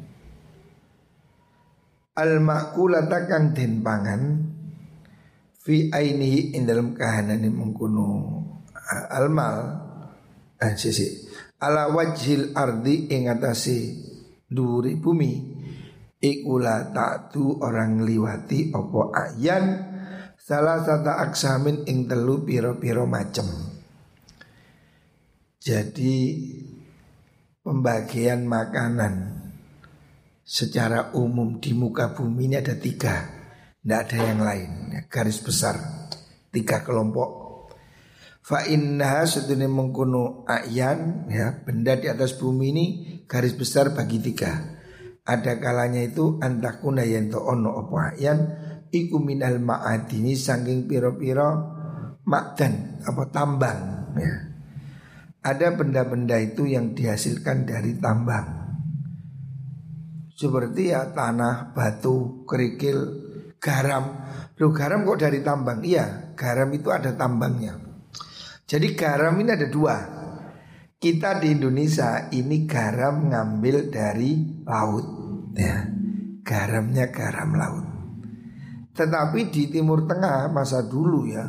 Al 2.15 2.39
makulata 2.39 3.27
kang 3.27 3.51
den 3.51 3.83
pangan. 3.83 4.47
Fi 5.59 5.91
ainihi 5.91 6.55
in 6.55 6.63
dalam 6.63 6.95
kahanan 6.95 7.43
ini 7.43 7.51
mengkono 7.51 8.07
Al 9.11 9.27
mal. 9.27 9.59
Eh, 10.55 10.71
sisi 10.79 11.27
Ala 11.59 11.91
wajhil 11.91 12.55
ardi 12.55 13.11
ingatasi 13.11 13.79
duri 14.47 14.95
bumi. 14.95 15.33
Ikula 16.23 16.95
ta'tu 16.95 17.59
orang 17.59 18.07
liwati 18.07 18.71
opo 18.71 19.11
ayan 19.11 19.94
Salah 20.45 20.77
satu 20.85 21.09
aksamin 21.09 21.89
ing 21.89 22.05
telu 22.05 22.45
piro-piro 22.45 23.09
macem. 23.09 23.49
Jadi 25.57 26.37
pembagian 27.65 28.45
makanan 28.45 29.41
secara 30.45 31.17
umum 31.17 31.57
di 31.57 31.73
muka 31.73 32.13
bumi 32.13 32.45
ini 32.45 32.61
ada 32.61 32.77
tiga. 32.77 33.25
Tidak 33.81 33.99
ada 34.05 34.17
yang 34.21 34.45
lain. 34.45 34.69
Garis 35.09 35.41
besar. 35.41 35.81
Tiga 36.53 36.85
kelompok. 36.85 37.29
Fa 38.45 38.69
inna 38.69 39.25
sedunia 39.25 39.65
mengkuno 39.65 40.45
ayan 40.45 41.25
ya 41.25 41.57
benda 41.65 41.97
di 41.97 42.05
atas 42.05 42.37
bumi 42.37 42.65
ini 42.69 42.85
garis 43.25 43.57
besar 43.57 43.97
bagi 43.97 44.21
tiga. 44.21 44.61
Ada 45.25 45.57
kalanya 45.57 46.05
itu 46.05 46.37
antakuna 46.37 47.01
yanto 47.01 47.41
ono 47.41 47.81
opo 47.81 47.97
ayan 47.97 48.64
iku 48.91 49.17
minal 49.21 49.57
ma'adini 49.61 50.37
saking 50.37 50.89
piro-piro 50.89 51.49
makdan 52.25 53.01
apa 53.05 53.23
tambang 53.29 53.79
ya. 54.17 54.33
Ada 55.45 55.77
benda-benda 55.77 56.41
itu 56.41 56.65
yang 56.65 56.97
dihasilkan 56.97 57.69
dari 57.69 58.01
tambang. 58.01 58.65
Seperti 60.33 60.89
ya 60.89 61.13
tanah, 61.13 61.71
batu, 61.77 62.43
kerikil, 62.49 62.97
garam. 63.61 64.25
Loh 64.57 64.73
garam 64.73 65.05
kok 65.05 65.21
dari 65.21 65.45
tambang? 65.45 65.85
Iya, 65.85 66.33
garam 66.33 66.73
itu 66.73 66.89
ada 66.89 67.13
tambangnya. 67.13 67.77
Jadi 68.65 68.97
garam 68.97 69.37
ini 69.37 69.53
ada 69.53 69.69
dua. 69.69 69.97
Kita 70.97 71.37
di 71.37 71.53
Indonesia 71.53 72.33
ini 72.33 72.65
garam 72.65 73.29
ngambil 73.29 73.93
dari 73.93 74.65
laut 74.65 75.05
ya. 75.53 75.85
Garamnya 76.41 77.13
garam 77.13 77.53
laut. 77.53 77.94
Tetapi 78.95 79.51
di 79.51 79.67
Timur 79.67 80.07
Tengah 80.07 80.47
masa 80.47 80.87
dulu 80.87 81.27
ya 81.27 81.43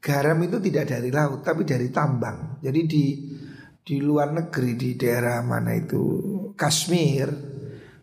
Garam 0.00 0.40
itu 0.40 0.56
tidak 0.64 0.96
dari 0.96 1.12
laut 1.12 1.44
tapi 1.44 1.68
dari 1.68 1.92
tambang. 1.92 2.56
Jadi 2.64 2.80
di 2.88 3.04
di 3.84 3.96
luar 4.00 4.32
negeri 4.32 4.72
di 4.72 4.96
daerah 4.96 5.44
mana 5.44 5.76
itu? 5.76 6.02
Kashmir 6.56 7.28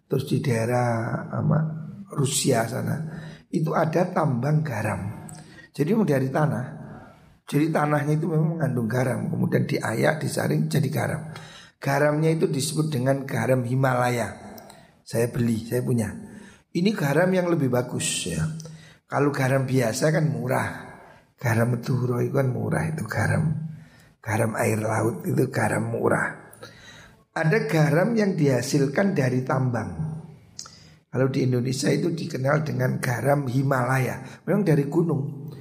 Terus 0.08 0.24
di 0.30 0.38
daerah 0.40 0.88
apa, 1.28 1.58
Rusia 2.16 2.70
sana 2.70 2.96
Itu 3.50 3.74
ada 3.74 4.14
tambang 4.14 4.62
garam. 4.62 5.26
Jadi 5.74 5.90
mau 5.98 6.06
dari 6.06 6.30
tanah 6.30 6.66
Jadi 7.50 7.74
tanahnya 7.74 8.14
itu 8.14 8.30
memang 8.30 8.62
mengandung 8.62 8.86
garam 8.86 9.34
Kemudian 9.34 9.66
diayak, 9.66 10.22
disaring 10.22 10.70
jadi 10.70 10.90
garam. 10.94 11.22
Garamnya 11.82 12.30
itu 12.34 12.46
disebut 12.50 12.94
dengan 12.94 13.26
garam 13.26 13.62
Himalaya. 13.66 14.34
Saya 15.02 15.30
beli, 15.30 15.66
saya 15.66 15.86
punya 15.86 16.10
ini 16.78 16.94
garam 16.94 17.34
yang 17.34 17.50
lebih 17.50 17.74
bagus 17.74 18.30
ya. 18.30 18.46
Kalau 19.10 19.34
garam 19.34 19.66
biasa 19.66 20.14
kan 20.14 20.30
murah. 20.30 20.70
Garam 21.38 21.74
Maduro 21.74 22.22
itu 22.22 22.34
kan 22.34 22.50
murah 22.50 22.86
itu 22.90 23.06
garam. 23.10 23.46
Garam 24.22 24.54
air 24.58 24.82
laut 24.82 25.26
itu 25.26 25.50
garam 25.50 25.90
murah. 25.90 26.54
Ada 27.34 27.70
garam 27.70 28.14
yang 28.18 28.34
dihasilkan 28.34 29.14
dari 29.14 29.46
tambang. 29.46 30.18
Kalau 31.08 31.30
di 31.34 31.46
Indonesia 31.46 31.90
itu 31.90 32.14
dikenal 32.14 32.66
dengan 32.66 32.98
garam 33.02 33.46
Himalaya. 33.50 34.44
Memang 34.46 34.66
dari 34.66 34.86
gunung. 34.90 35.54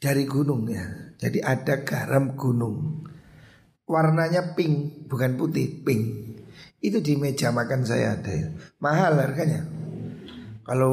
Dari 0.00 0.24
gunung 0.28 0.68
ya. 0.68 0.84
Jadi 1.16 1.40
ada 1.40 1.80
garam 1.80 2.36
gunung. 2.36 3.04
Warnanya 3.84 4.56
pink, 4.56 5.08
bukan 5.08 5.36
putih, 5.36 5.84
pink. 5.84 6.33
Itu 6.84 7.00
di 7.00 7.16
meja 7.16 7.48
makan 7.48 7.80
saya 7.88 8.20
ada 8.20 8.28
ya. 8.28 8.52
Mahal 8.84 9.16
harganya. 9.16 9.64
Kalau 10.68 10.92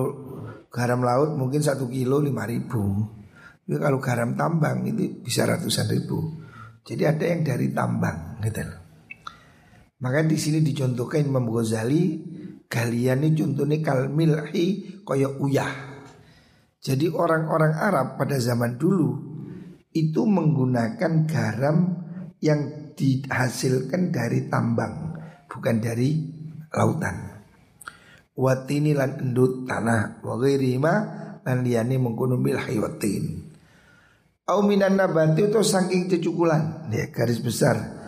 garam 0.72 1.04
laut 1.04 1.36
mungkin 1.36 1.60
satu 1.60 1.92
kilo 1.92 2.24
lima 2.24 2.48
ribu. 2.48 3.12
Tapi 3.68 3.76
kalau 3.76 4.00
garam 4.00 4.40
tambang 4.40 4.88
itu 4.88 5.20
bisa 5.20 5.44
ratusan 5.44 5.92
ribu. 5.92 6.40
Jadi 6.88 7.04
ada 7.04 7.26
yang 7.28 7.44
dari 7.44 7.76
tambang 7.76 8.40
gitu 8.40 8.64
loh. 8.64 8.80
Maka 10.00 10.24
di 10.24 10.40
sini 10.40 10.64
dicontohkan 10.64 11.28
Imam 11.28 11.46
Ghazali 11.52 12.04
Kalian 12.72 13.28
ini 13.28 13.36
contohnya 13.36 13.84
kalmilhi 13.84 15.04
koyo 15.04 15.36
uyah. 15.44 15.92
Jadi 16.80 17.12
orang-orang 17.12 17.76
Arab 17.76 18.08
pada 18.16 18.40
zaman 18.40 18.80
dulu 18.80 19.12
Itu 19.92 20.24
menggunakan 20.24 21.28
garam 21.28 21.78
yang 22.40 22.96
dihasilkan 22.96 24.16
dari 24.16 24.48
tambang 24.48 25.11
bukan 25.52 25.84
dari 25.84 26.16
lautan. 26.72 27.44
Watini 28.32 28.96
lan 28.96 29.20
endut 29.20 29.68
tanah 29.68 30.24
wa 30.24 30.40
ghairima 30.40 30.94
lan 31.44 31.58
liyane 31.68 32.00
mengkono 32.00 32.40
milhi 32.40 32.80
watin. 32.80 33.52
Au 34.48 34.64
minan 34.64 34.96
nabati 34.96 35.52
saking 35.52 36.08
cecukulan 36.08 36.88
ya 36.96 37.12
garis 37.12 37.44
besar. 37.44 38.00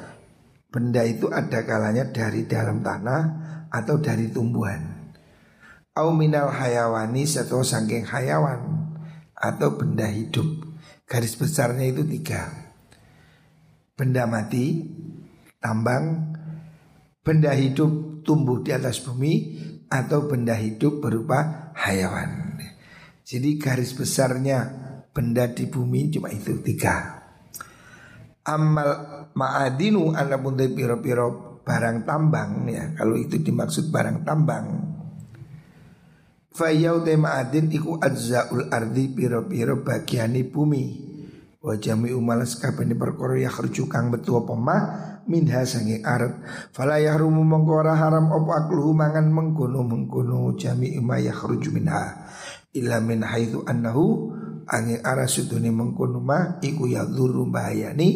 Benda 0.74 1.06
itu 1.06 1.30
ada 1.30 1.62
kalanya 1.68 2.10
dari 2.10 2.50
dalam 2.50 2.82
tanah 2.82 3.22
atau 3.70 4.02
dari 4.02 4.32
tumbuhan. 4.34 5.14
Au 5.94 6.10
minal 6.10 6.50
hayawani 6.50 7.30
atau 7.30 7.62
saking 7.62 8.10
hayawan 8.10 8.90
atau 9.38 9.78
benda 9.78 10.10
hidup. 10.10 10.66
Garis 11.06 11.38
besarnya 11.38 11.86
itu 11.86 12.02
tiga. 12.10 12.50
Benda 13.94 14.26
mati, 14.26 14.82
tambang, 15.62 16.33
benda 17.24 17.56
hidup 17.56 18.22
tumbuh 18.28 18.60
di 18.60 18.76
atas 18.76 19.00
bumi 19.00 19.56
atau 19.88 20.28
benda 20.28 20.54
hidup 20.60 21.00
berupa 21.00 21.72
hayawan. 21.80 22.60
Jadi 23.24 23.56
garis 23.56 23.96
besarnya 23.96 24.68
benda 25.16 25.48
di 25.48 25.64
bumi 25.72 26.12
cuma 26.12 26.28
itu 26.28 26.60
tiga. 26.60 27.24
Amal 28.44 28.90
ma'adinu 29.32 30.12
anapun 30.12 30.60
piro-piro 30.60 31.60
barang 31.64 32.04
tambang 32.04 32.68
ya 32.68 32.92
kalau 33.00 33.16
itu 33.16 33.40
dimaksud 33.40 33.88
barang 33.88 34.28
tambang. 34.28 34.68
Fayau 36.54 37.02
ma'adin 37.08 37.72
iku 37.72 38.04
adzaul 38.04 38.68
ardi 38.68 39.08
piro-piro 39.16 39.80
bagiani 39.80 40.44
bumi. 40.44 40.86
Wajami 41.64 42.12
umalas 42.12 42.60
kabeh 42.60 42.84
perkara 42.92 43.40
ya 43.40 43.48
kang 43.88 44.12
betu 44.12 44.36
apa 44.36 44.52
minha 45.28 45.64
sangi 45.64 46.04
arat 46.04 46.44
fala 46.76 47.00
yahrumu 47.00 47.44
mongko 47.44 47.74
ora 47.84 47.96
haram 47.96 48.32
apa 48.32 48.66
akluhu 48.66 48.92
mangan 48.92 49.28
mengkono 49.32 49.82
mengkono 49.84 50.56
jami 50.60 50.96
ma 51.00 51.20
yakhruju 51.20 51.70
minha. 51.72 52.28
Illa 52.74 52.98
min 53.00 53.22
haitsu 53.22 53.64
annahu 53.70 54.34
angin 54.66 55.00
arah 55.06 55.30
sudune 55.30 55.70
mengkono 55.70 56.20
ma 56.20 56.58
iku 56.60 56.90
yadzuru 56.90 57.48
bahayani 57.48 58.08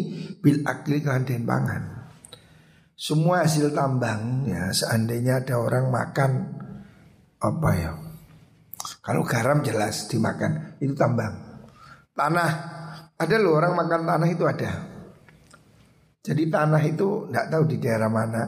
bil 0.41 0.65
akli 0.65 1.00
kan 1.06 1.24
den 1.24 1.46
pangan. 1.48 2.12
Semua 2.98 3.46
hasil 3.46 3.78
tambang 3.78 4.50
ya 4.50 4.74
seandainya 4.74 5.46
ada 5.46 5.62
orang 5.62 5.93
makan 5.93 6.32
apa 7.38 7.70
ya? 7.78 7.93
Kalau 9.06 9.22
garam 9.24 9.62
jelas 9.62 10.10
dimakan 10.10 10.82
itu 10.82 10.98
tambang. 10.98 11.62
Tanah. 12.17 12.76
Ada 13.17 13.41
loh 13.41 13.58
orang 13.58 13.74
makan 13.74 14.06
tanah 14.06 14.30
itu 14.30 14.46
ada 14.46 14.97
jadi 16.28 16.44
tanah 16.52 16.84
itu 16.84 17.32
tidak 17.32 17.48
tahu 17.48 17.63
di 17.72 17.78
daerah 17.80 18.12
mana. 18.12 18.44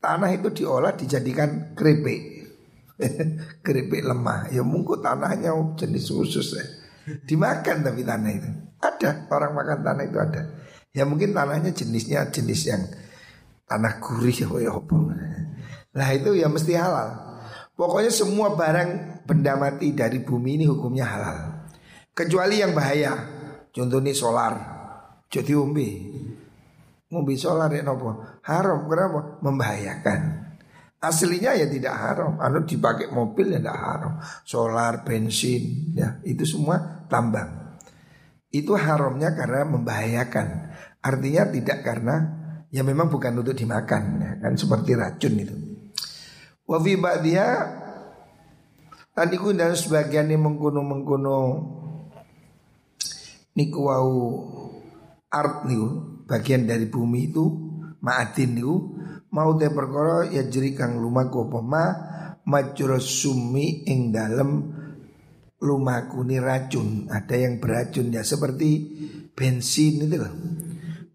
Tanah 0.00 0.32
itu 0.32 0.48
diolah 0.48 0.96
dijadikan 0.96 1.76
keripik. 1.76 2.20
keripik 3.66 4.00
lemah. 4.00 4.48
Ya 4.48 4.64
mungkin 4.64 5.04
tanahnya 5.04 5.52
jenis 5.76 6.08
khusus 6.08 6.56
ya. 6.56 6.64
Dimakan 7.28 7.84
tapi 7.84 8.00
tanah 8.00 8.32
itu. 8.32 8.48
Ada 8.80 9.28
orang 9.28 9.52
makan 9.52 9.78
tanah 9.84 10.04
itu 10.08 10.16
ada. 10.16 10.42
Ya 10.96 11.04
mungkin 11.04 11.36
tanahnya 11.36 11.76
jenisnya 11.76 12.32
jenis 12.32 12.64
yang 12.64 12.80
tanah 13.68 14.00
gurih 14.00 14.32
ya 14.32 14.72
apa. 14.72 14.96
Lah 15.92 16.08
itu 16.16 16.32
ya 16.32 16.48
mesti 16.48 16.80
halal. 16.80 17.28
Pokoknya 17.76 18.08
semua 18.08 18.56
barang 18.56 19.20
benda 19.28 19.52
mati 19.60 19.92
dari 19.92 20.24
bumi 20.24 20.56
ini 20.56 20.64
hukumnya 20.64 21.04
halal. 21.04 21.38
Kecuali 22.16 22.64
yang 22.64 22.72
bahaya. 22.72 23.36
Contohnya 23.68 24.16
solar. 24.16 24.54
Jadi 25.28 25.52
umbi. 25.52 25.88
Ngombe 27.08 27.34
solar 27.40 27.72
ya 27.72 27.80
nopo. 27.80 28.20
Haram 28.44 28.84
kenapa? 28.84 29.40
Membahayakan. 29.40 30.20
Aslinya 30.98 31.54
ya 31.54 31.64
tidak 31.70 31.94
haram. 31.94 32.36
Anu 32.42 32.68
dipakai 32.68 33.08
mobil 33.08 33.54
ya 33.54 33.62
tidak 33.62 33.78
haram. 33.78 34.12
Solar, 34.44 35.06
bensin, 35.06 35.94
ya 35.96 36.20
itu 36.26 36.44
semua 36.44 37.06
tambang. 37.08 37.78
Itu 38.52 38.76
haramnya 38.76 39.32
karena 39.32 39.64
membahayakan. 39.68 40.48
Artinya 41.00 41.48
tidak 41.48 41.78
karena 41.86 42.16
ya 42.68 42.84
memang 42.84 43.08
bukan 43.08 43.32
untuk 43.40 43.56
dimakan 43.56 44.02
ya 44.20 44.32
kan 44.44 44.52
seperti 44.58 44.92
racun 44.92 45.34
itu. 45.40 45.56
Wa 46.68 46.76
fi 46.82 46.92
ba'diha 47.00 47.50
tadi 49.16 49.36
dan 49.56 49.72
sebagian 49.72 50.28
yang 50.28 50.44
mengkuno-mengkuno 50.44 51.38
niku 53.56 53.80
wau 53.88 54.18
art 55.32 55.64
niku 55.64 56.17
bagian 56.28 56.68
dari 56.68 56.84
bumi 56.86 57.32
itu 57.32 57.44
ma'adin 58.04 58.52
niku 58.52 58.76
mau 59.32 59.56
te 59.56 59.72
perkara 59.72 60.28
ya 60.28 60.44
jeri 60.44 60.76
kang 60.76 61.00
lumaku 61.00 61.48
apa 61.48 61.60
ma 61.64 61.84
majra 62.44 63.00
sumi 63.00 63.88
ing 63.88 64.12
dalem 64.12 64.76
lumakuni 65.58 66.36
racun 66.36 67.08
ada 67.08 67.34
yang 67.34 67.56
beracun 67.58 68.12
ya 68.12 68.20
seperti 68.20 68.70
bensin 69.32 70.04
itu 70.04 70.16
loh 70.20 70.32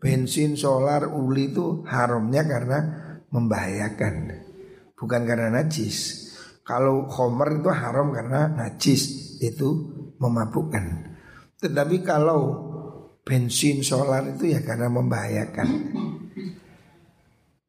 bensin 0.02 0.58
solar 0.58 1.08
uli 1.08 1.54
itu 1.54 1.86
haramnya 1.88 2.44
karena 2.44 2.80
membahayakan 3.32 4.44
bukan 5.04 5.28
karena 5.28 5.52
najis. 5.52 6.32
Kalau 6.64 7.12
khomer 7.12 7.60
itu 7.60 7.68
haram 7.68 8.16
karena 8.16 8.48
najis 8.48 9.36
itu 9.44 9.92
memabukkan. 10.16 11.12
Tetapi 11.60 12.08
kalau 12.08 12.72
bensin 13.24 13.82
solar 13.82 14.36
itu 14.36 14.52
ya 14.52 14.60
karena 14.62 14.92
membahayakan. 14.92 15.68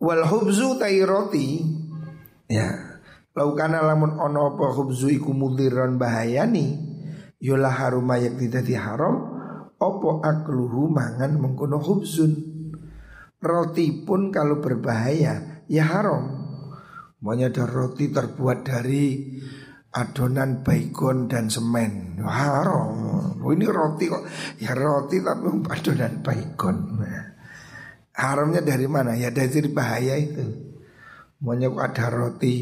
Wal 0.03 0.23
hubzu 0.27 0.77
tai 0.77 1.01
roti 1.07 1.63
ya 2.51 3.01
laukana 3.33 3.81
lamun 3.81 4.19
ono 4.21 4.53
apa 4.55 4.75
hubzu 4.75 5.09
iku 5.09 5.33
mudiran 5.33 5.97
bahayani 5.97 6.77
yola 7.41 7.73
haruma 7.73 8.21
yak 8.21 8.37
tidak 8.37 8.69
haram 8.77 9.33
opo 9.79 10.21
akluhu 10.21 10.91
mangan 10.91 11.39
mengkono 11.39 11.81
hubzun. 11.81 12.53
Roti 13.45 14.09
pun 14.09 14.33
kalau 14.33 14.65
berbahaya 14.65 15.65
ya 15.69 15.85
haram. 15.85 16.45
Pokoknya 17.21 17.49
ada 17.53 17.65
roti 17.65 18.13
terbuat 18.13 18.69
dari 18.69 19.37
adonan 19.95 20.67
bacon 20.67 21.31
dan 21.31 21.47
semen. 21.47 22.19
Haram. 22.19 23.39
Oh, 23.39 23.51
ini 23.55 23.65
roti 23.71 24.11
kok. 24.11 24.27
Ya 24.59 24.75
roti 24.75 25.23
tapi 25.23 25.49
adonan. 25.75 26.13
Nah, 26.21 27.25
haramnya 28.19 28.61
dari 28.67 28.91
mana? 28.91 29.15
Ya 29.15 29.31
dari 29.31 29.71
bahaya 29.71 30.19
itu. 30.19 30.43
Pokoknya 31.39 31.71
kok 31.71 31.85
ada 31.95 32.07
roti. 32.11 32.57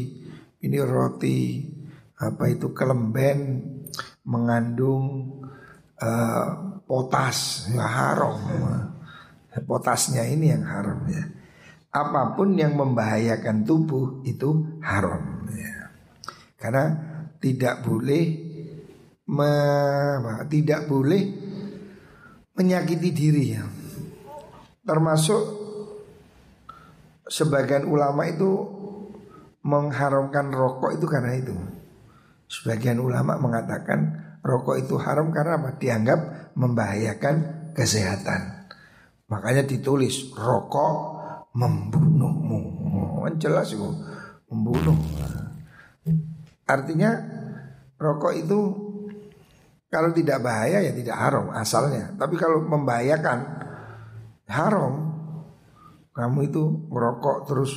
Ini 0.63 0.77
roti 0.85 1.37
apa 2.21 2.47
itu 2.47 2.71
kelemben 2.71 3.39
mengandung 4.29 5.35
uh, 5.97 6.47
potas. 6.85 7.67
Ya 7.73 7.83
haram. 7.89 8.37
Potasnya 9.53 10.25
ini 10.29 10.49
yang 10.49 10.65
haram 10.65 11.05
ya 11.09 11.43
apa 11.93 12.33
pun 12.33 12.57
yang 12.57 12.73
membahayakan 12.73 13.69
tubuh 13.69 14.25
itu 14.25 14.81
haram 14.81 15.45
ya. 15.53 15.93
Karena 16.57 17.12
tidak 17.43 17.83
boleh 17.83 18.23
me, 19.27 19.51
tidak 20.47 20.87
boleh 20.87 21.21
menyakiti 22.55 23.09
diri 23.11 23.43
ya. 23.51 23.63
Termasuk 24.87 25.41
sebagian 27.27 27.83
ulama 27.83 28.23
itu 28.31 28.51
mengharamkan 29.67 30.55
rokok 30.55 30.95
itu 30.95 31.05
karena 31.07 31.35
itu. 31.35 31.55
Sebagian 32.47 33.03
ulama 33.03 33.35
mengatakan 33.35 33.99
rokok 34.39 34.79
itu 34.79 34.95
haram 34.99 35.31
karena 35.35 35.59
apa? 35.59 35.75
Dianggap 35.75 36.19
membahayakan 36.55 37.35
kesehatan. 37.75 38.71
Makanya 39.27 39.67
ditulis 39.67 40.31
rokok 40.35 41.19
membunuhmu. 41.55 42.61
Oh, 43.23 43.29
jelas 43.39 43.71
itu 43.71 43.87
membunuh. 44.51 44.95
Artinya 46.63 47.11
rokok 47.99 48.33
itu 48.35 48.59
kalau 49.91 50.09
tidak 50.09 50.41
bahaya 50.41 50.81
ya 50.81 50.91
tidak 50.95 51.17
haram 51.17 51.53
asalnya. 51.53 52.15
Tapi 52.17 52.35
kalau 52.35 52.63
membahayakan 52.65 53.39
haram. 54.49 54.93
Kamu 56.13 56.45
itu 56.45 56.61
merokok 56.93 57.49
terus 57.49 57.73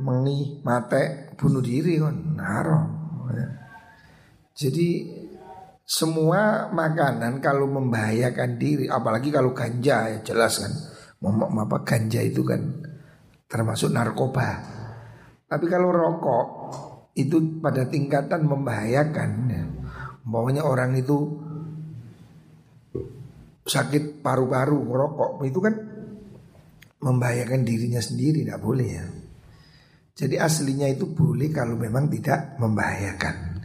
mengi 0.00 0.64
mate 0.64 1.36
bunuh 1.36 1.60
diri 1.60 2.00
kan 2.00 2.16
haram. 2.40 2.88
Jadi 4.56 5.08
semua 5.84 6.68
makanan 6.68 7.40
kalau 7.40 7.64
membahayakan 7.64 8.60
diri, 8.60 8.86
apalagi 8.88 9.32
kalau 9.32 9.56
ganja 9.56 10.08
ya 10.12 10.18
jelas 10.20 10.60
kan, 10.60 10.72
mau 11.24 11.32
apa 11.64 11.80
ganja 11.84 12.20
itu 12.20 12.44
kan 12.44 12.60
termasuk 13.48 13.88
narkoba. 13.88 14.60
Tapi 15.48 15.66
kalau 15.66 15.90
rokok 15.90 16.46
itu 17.14 17.60
pada 17.60 17.86
tingkatan 17.86 18.46
membahayakan. 18.46 19.30
Ya. 19.50 19.64
Orang 20.62 20.94
itu 20.94 21.40
sakit 23.66 24.22
paru-paru 24.22 24.78
merokok 24.82 25.42
itu 25.46 25.58
kan 25.62 25.74
membahayakan 27.00 27.62
dirinya 27.62 28.02
sendiri 28.02 28.44
tidak 28.44 28.60
boleh 28.60 28.88
ya. 28.88 29.06
Jadi 30.20 30.36
aslinya 30.36 30.84
itu 30.90 31.08
boleh 31.08 31.48
kalau 31.48 31.80
memang 31.80 32.12
tidak 32.12 32.60
membahayakan. 32.60 33.64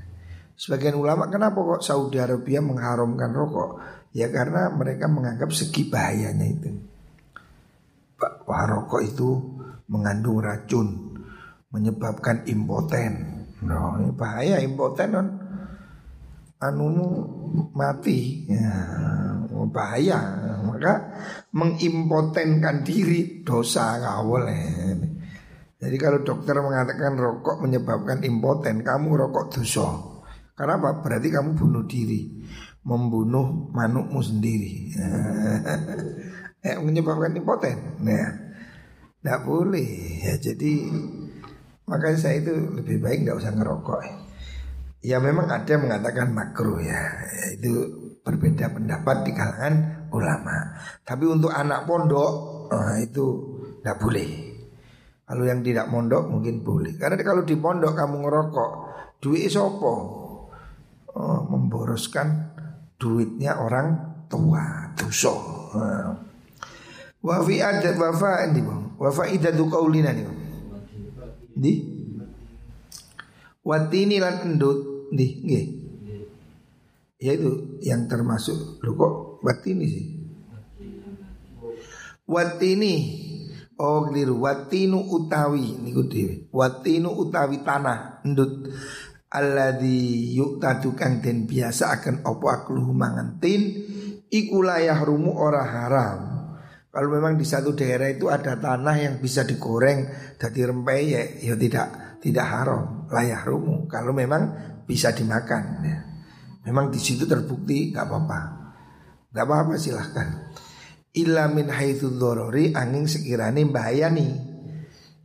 Sebagian 0.55 0.95
ulama 0.95 1.27
kenapa 1.27 1.59
kok 1.59 1.83
Saudi 1.83 2.15
Arabia 2.15 2.63
mengharamkan 2.63 3.35
rokok? 3.35 3.83
Ya 4.15 4.31
karena 4.31 4.71
mereka 4.71 5.11
menganggap 5.11 5.51
segi 5.51 5.91
bahayanya 5.91 6.47
itu. 6.47 6.71
Wah 8.47 8.63
rokok 8.63 9.03
itu 9.03 9.29
mengandung 9.91 10.39
racun 10.39 11.11
menyebabkan 11.75 12.47
impoten. 12.47 13.34
Ini 13.65 14.13
bahaya 14.13 14.61
impoten 14.61 15.09
kan. 15.11 15.27
Anu 16.61 16.87
mati. 17.73 18.45
Ya, 18.45 18.73
bahaya. 19.69 20.19
Maka 20.65 20.93
mengimpotenkan 21.51 22.85
diri 22.85 23.41
dosa 23.41 23.97
nggak 23.97 24.19
boleh. 24.25 24.63
Jadi 25.75 25.95
kalau 26.01 26.19
dokter 26.25 26.55
mengatakan 26.57 27.13
rokok 27.19 27.61
menyebabkan 27.61 28.23
impoten 28.25 28.81
kamu 28.81 29.27
rokok 29.27 29.59
dosa. 29.59 29.87
Karena 30.55 30.79
apa? 30.79 31.03
Berarti 31.03 31.27
kamu 31.29 31.59
bunuh 31.59 31.83
diri. 31.85 32.41
Membunuh 32.85 33.73
manukmu 33.73 34.21
sendiri. 34.21 34.73
Eh, 36.65 36.81
menyebabkan 36.81 37.29
impoten. 37.37 38.01
Nah 38.01 38.45
tidak 39.21 39.41
boleh. 39.45 40.21
Ya 40.21 40.33
jadi 40.41 40.85
makanya 41.85 42.17
saya 42.17 42.41
itu 42.41 42.53
lebih 42.73 43.01
baik 43.01 43.25
nggak 43.25 43.37
usah 43.37 43.53
ngerokok. 43.53 44.01
Ya 45.05 45.21
memang 45.21 45.45
ada 45.45 45.69
yang 45.69 45.85
mengatakan 45.85 46.33
makruh 46.33 46.81
ya, 46.81 46.97
itu 47.53 47.71
berbeda 48.25 48.73
pendapat 48.73 49.21
di 49.21 49.31
kalangan 49.37 50.09
ulama. 50.09 50.73
Tapi 51.05 51.29
untuk 51.29 51.53
anak 51.53 51.85
pondok 51.85 52.33
nah 52.73 52.97
itu 52.97 53.25
tidak 53.81 54.01
boleh. 54.01 54.29
Kalau 55.25 55.45
yang 55.45 55.61
tidak 55.61 55.89
mondok 55.89 56.25
mungkin 56.29 56.65
boleh. 56.65 56.97
Karena 56.97 57.21
kalau 57.21 57.45
di 57.45 57.53
pondok 57.57 57.93
kamu 57.93 58.15
ngerokok, 58.25 58.71
duit 59.21 59.49
sopo 59.49 59.93
oh, 61.13 61.39
memboroskan 61.49 62.53
duitnya 62.97 63.57
orang 63.61 63.93
tua, 64.29 64.89
dosa. 64.97 65.33
Nah. 65.77 66.13
Wa 67.25 67.41
fi 67.41 67.57
adat 67.57 67.97
wafa 67.97 68.45
ini 68.49 68.61
bang. 68.61 68.81
Wa 69.01 69.09
faidatu 69.09 69.65
qaulina 69.65 70.13
nih. 70.13 70.44
Di 71.55 71.73
Watini 73.65 74.21
lan 74.21 74.45
endut. 74.45 75.09
Di 75.09 75.41
nggih. 75.41 75.65
Ya 77.17 77.31
itu 77.33 77.81
yang 77.81 78.05
termasuk. 78.05 78.83
Loh 78.85 78.93
kok 78.93 79.13
watini 79.41 79.85
sih? 79.89 80.05
Watini 82.29 82.93
Oh 83.75 84.07
keliru. 84.07 84.39
Watinu 84.39 85.01
utawi. 85.01 85.81
Niku 85.81 86.05
dhewe. 86.07 86.47
Watinu 86.53 87.09
utawi 87.11 87.65
tanah. 87.65 88.21
Endut. 88.23 88.69
Alladhi 89.35 90.31
yuktadu 90.37 90.95
kang 90.95 91.19
den 91.19 91.43
biasa 91.43 91.91
akan 91.99 92.23
opo 92.23 92.47
akluhu 92.47 92.95
mangan 92.95 93.41
tin. 93.41 93.83
Iku 94.31 94.63
layah 94.63 94.99
rumu 95.01 95.33
ora 95.35 95.63
haram 95.63 96.34
kalau 96.95 97.11
memang 97.11 97.35
di 97.35 97.43
satu 97.43 97.75
daerah 97.75 98.07
itu 98.07 98.31
ada 98.31 98.55
tanah 98.55 98.95
yang 98.95 99.15
bisa 99.19 99.43
digoreng 99.43 100.07
jadi 100.39 100.71
rempey 100.71 101.01
ya, 101.11 101.23
ya 101.43 101.55
tidak 101.59 101.87
tidak 102.23 102.47
haram, 102.47 103.03
layak 103.11 103.43
rumu 103.43 103.83
kalau 103.91 104.15
memang 104.15 104.55
bisa 104.87 105.11
dimakan. 105.11 105.63
Ya. 105.83 105.99
Memang 106.63 106.95
di 106.95 106.97
situ 107.03 107.27
terbukti 107.27 107.91
nggak 107.91 107.99
apa-apa, 107.99 108.39
nggak 109.27 109.43
apa-apa 109.43 109.73
silahkan. 109.75 110.55
Ilamin 111.19 111.67
haitsu 111.67 112.15
dorori 112.15 112.71
angin 112.71 113.11
sekiranya 113.11 113.59
bahaya 113.67 114.07
nih. 114.07 114.31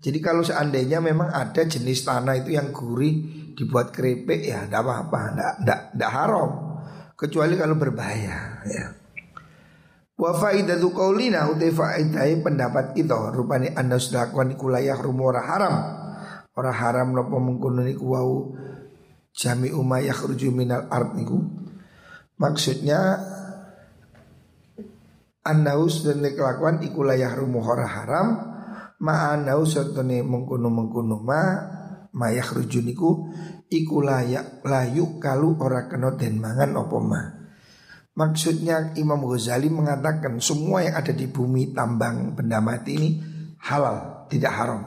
Jadi 0.03 0.19
kalau 0.19 0.43
seandainya 0.43 0.99
memang 0.99 1.31
ada 1.31 1.63
jenis 1.71 2.03
tanah 2.03 2.35
itu 2.43 2.59
yang 2.59 2.75
gurih 2.75 3.15
dibuat 3.55 3.95
keripik 3.95 4.43
ya 4.43 4.67
tidak 4.67 4.83
apa-apa, 4.83 5.21
tidak 5.95 6.11
haram 6.11 6.51
kecuali 7.15 7.55
kalau 7.55 7.79
berbahaya 7.79 8.59
ya. 8.67 9.00
Wa 10.21 10.37
faidatu 10.37 10.93
qaulina 10.93 11.49
utai 11.49 11.73
faidai 11.73 12.45
pendapat 12.45 12.93
kita 12.93 13.33
rupane 13.33 13.73
anna 13.73 13.97
sedakwan 13.97 14.53
iku 14.53 14.69
layah 14.69 15.01
rumora 15.01 15.41
haram. 15.41 15.75
Ora 16.53 16.77
haram 16.77 17.17
napa 17.17 17.41
mengkono 17.41 17.81
niku 17.81 18.05
wau 18.13 18.53
jami 19.33 19.73
umma 19.73 20.05
yakhruju 20.05 20.53
minal 20.53 20.85
ard 20.93 21.17
niku. 21.17 21.41
Maksudnya 22.37 23.17
Annaus 25.41 26.05
dan 26.05 26.21
kelakuan 26.21 26.85
iku 26.85 27.01
layah 27.01 27.33
rumuhora 27.33 27.89
haram 27.89 28.51
Ma'anau 29.01 29.65
sertane 29.65 30.21
mengkono 30.21 30.69
mengkono 30.69 31.17
ma 31.25 31.43
Mayah 32.11 32.45
rujuniku 32.45 33.33
iku 33.71 34.03
layak 34.03 34.61
kalau 35.23 35.55
ora 35.63 35.87
kena 35.87 36.19
den 36.19 36.43
mangan 36.43 36.75
opo 36.75 36.99
ma 36.99 37.40
Maksudnya 38.11 38.93
Imam 38.99 39.23
Ghazali 39.23 39.71
mengatakan 39.71 40.43
semua 40.43 40.83
yang 40.83 40.99
ada 40.99 41.15
di 41.15 41.31
bumi 41.31 41.71
tambang 41.71 42.35
benda 42.35 42.59
mati 42.59 42.91
ini 42.99 43.11
halal, 43.63 44.27
tidak 44.27 44.53
haram. 44.53 44.83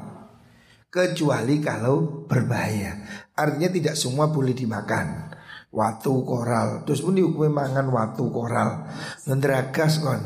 Kecuali 0.92 1.58
kalau 1.64 2.28
berbahaya. 2.30 3.00
Artinya 3.34 3.70
tidak 3.72 3.96
semua 3.98 4.30
boleh 4.30 4.54
dimakan. 4.54 5.34
Watu 5.74 6.22
koral, 6.22 6.86
terus 6.86 7.02
pun 7.02 7.18
dihukumi 7.18 7.50
mangan 7.50 7.90
watu 7.90 8.30
koral. 8.30 8.86
Ngenderagas 9.26 10.06
kon. 10.06 10.22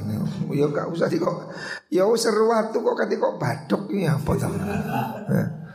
Ya 0.51 0.67
gak 0.67 0.91
usah 0.91 1.07
di 1.07 1.15
kok. 1.23 1.55
Ya 1.87 2.03
seru 2.19 2.51
watu 2.51 2.83
kok 2.83 2.99
kati 2.99 3.15
kok 3.15 3.39
badok 3.39 3.87
ya 3.95 4.19
apa 4.19 4.31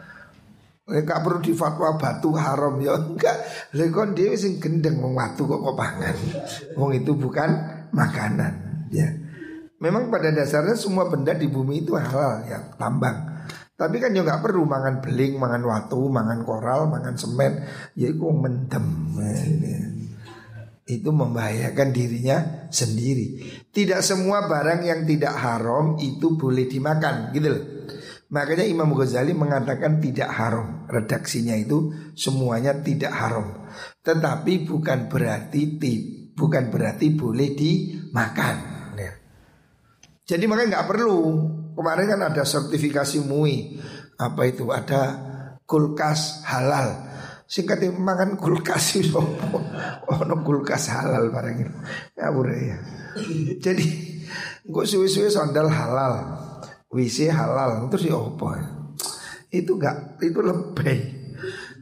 Enggak 0.93 1.25
perlu 1.25 1.41
difatwa 1.41 1.97
batu 1.97 2.37
haram 2.37 2.77
ya 2.85 3.01
enggak. 3.01 3.37
Lekon 3.73 4.13
dia 4.13 4.37
sing 4.37 4.61
gendeng 4.61 5.01
wong 5.01 5.17
watu 5.17 5.49
kok 5.49 5.65
kok 5.65 5.77
pangan. 5.77 6.17
Wong 6.77 6.93
itu 6.93 7.17
bukan 7.17 7.51
makanan 7.97 8.53
ya. 8.93 9.09
Memang 9.81 10.13
pada 10.13 10.31
dasarnya 10.31 10.77
semua 10.77 11.09
benda 11.09 11.33
di 11.33 11.49
bumi 11.49 11.83
itu 11.83 11.97
halal 11.97 12.45
ya 12.47 12.61
tambang. 12.77 13.33
Tapi 13.73 13.99
kan 13.99 14.15
juga 14.15 14.37
nggak 14.37 14.43
perlu 14.47 14.63
mangan 14.63 15.03
beling, 15.03 15.43
mangan 15.43 15.63
watu, 15.67 16.07
mangan 16.07 16.47
koral, 16.47 16.87
mangan 16.87 17.19
semen. 17.19 17.67
Ya 17.99 18.15
itu 18.15 18.31
mendem. 18.31 18.87
Ya. 19.19 19.81
Itu 20.87 21.11
membahayakan 21.11 21.89
dirinya 21.91 22.69
sendiri. 22.71 23.43
Tidak 23.75 23.99
semua 24.05 24.47
barang 24.47 24.87
yang 24.87 25.03
tidak 25.03 25.35
haram 25.35 25.99
itu 25.99 26.39
boleh 26.39 26.71
dimakan, 26.71 27.35
gitu 27.35 27.49
loh. 27.49 27.65
Makanya 28.33 28.65
Imam 28.65 28.89
Ghazali 28.97 29.37
mengatakan 29.37 30.01
tidak 30.01 30.33
haram. 30.33 30.89
Redaksinya 30.89 31.53
itu 31.53 31.93
semuanya 32.17 32.73
tidak 32.81 33.13
haram. 33.13 33.69
Tetapi 34.01 34.65
bukan 34.65 35.13
berarti 35.13 35.77
bukan 36.33 36.73
berarti 36.73 37.13
boleh 37.13 37.53
dimakan. 37.53 38.57
Ya. 38.97 39.13
Jadi 40.25 40.49
makanya 40.49 40.81
nggak 40.81 40.89
perlu. 40.89 41.21
Kemarin 41.77 42.09
kan 42.09 42.21
ada 42.33 42.43
sertifikasi 42.49 43.21
MUI. 43.21 43.77
Apa 44.17 44.49
itu? 44.49 44.73
Ada 44.73 45.01
kulkas 45.69 46.41
halal. 46.49 47.13
Singkat 47.45 47.85
makan 47.93 48.41
kulkas 48.41 48.97
itu 48.97 49.21
Oh 50.09 50.21
no 50.25 50.41
kulkas 50.41 50.89
halal 50.89 51.29
barang 51.29 51.57
itu 51.61 51.75
Ya 52.17 52.33
ya. 52.33 52.79
Jadi 53.61 53.87
Gue 54.65 54.89
suwe-suwe 54.89 55.29
sandal 55.29 55.69
halal 55.69 56.49
WC 56.93 57.33
halal 57.33 57.89
terus 57.89 58.05
ya 58.05 58.21
apa 58.21 58.49
ya? 58.61 58.69
Itu 59.49 59.81
enggak 59.81 60.21
itu 60.21 60.41
lebih 60.45 61.01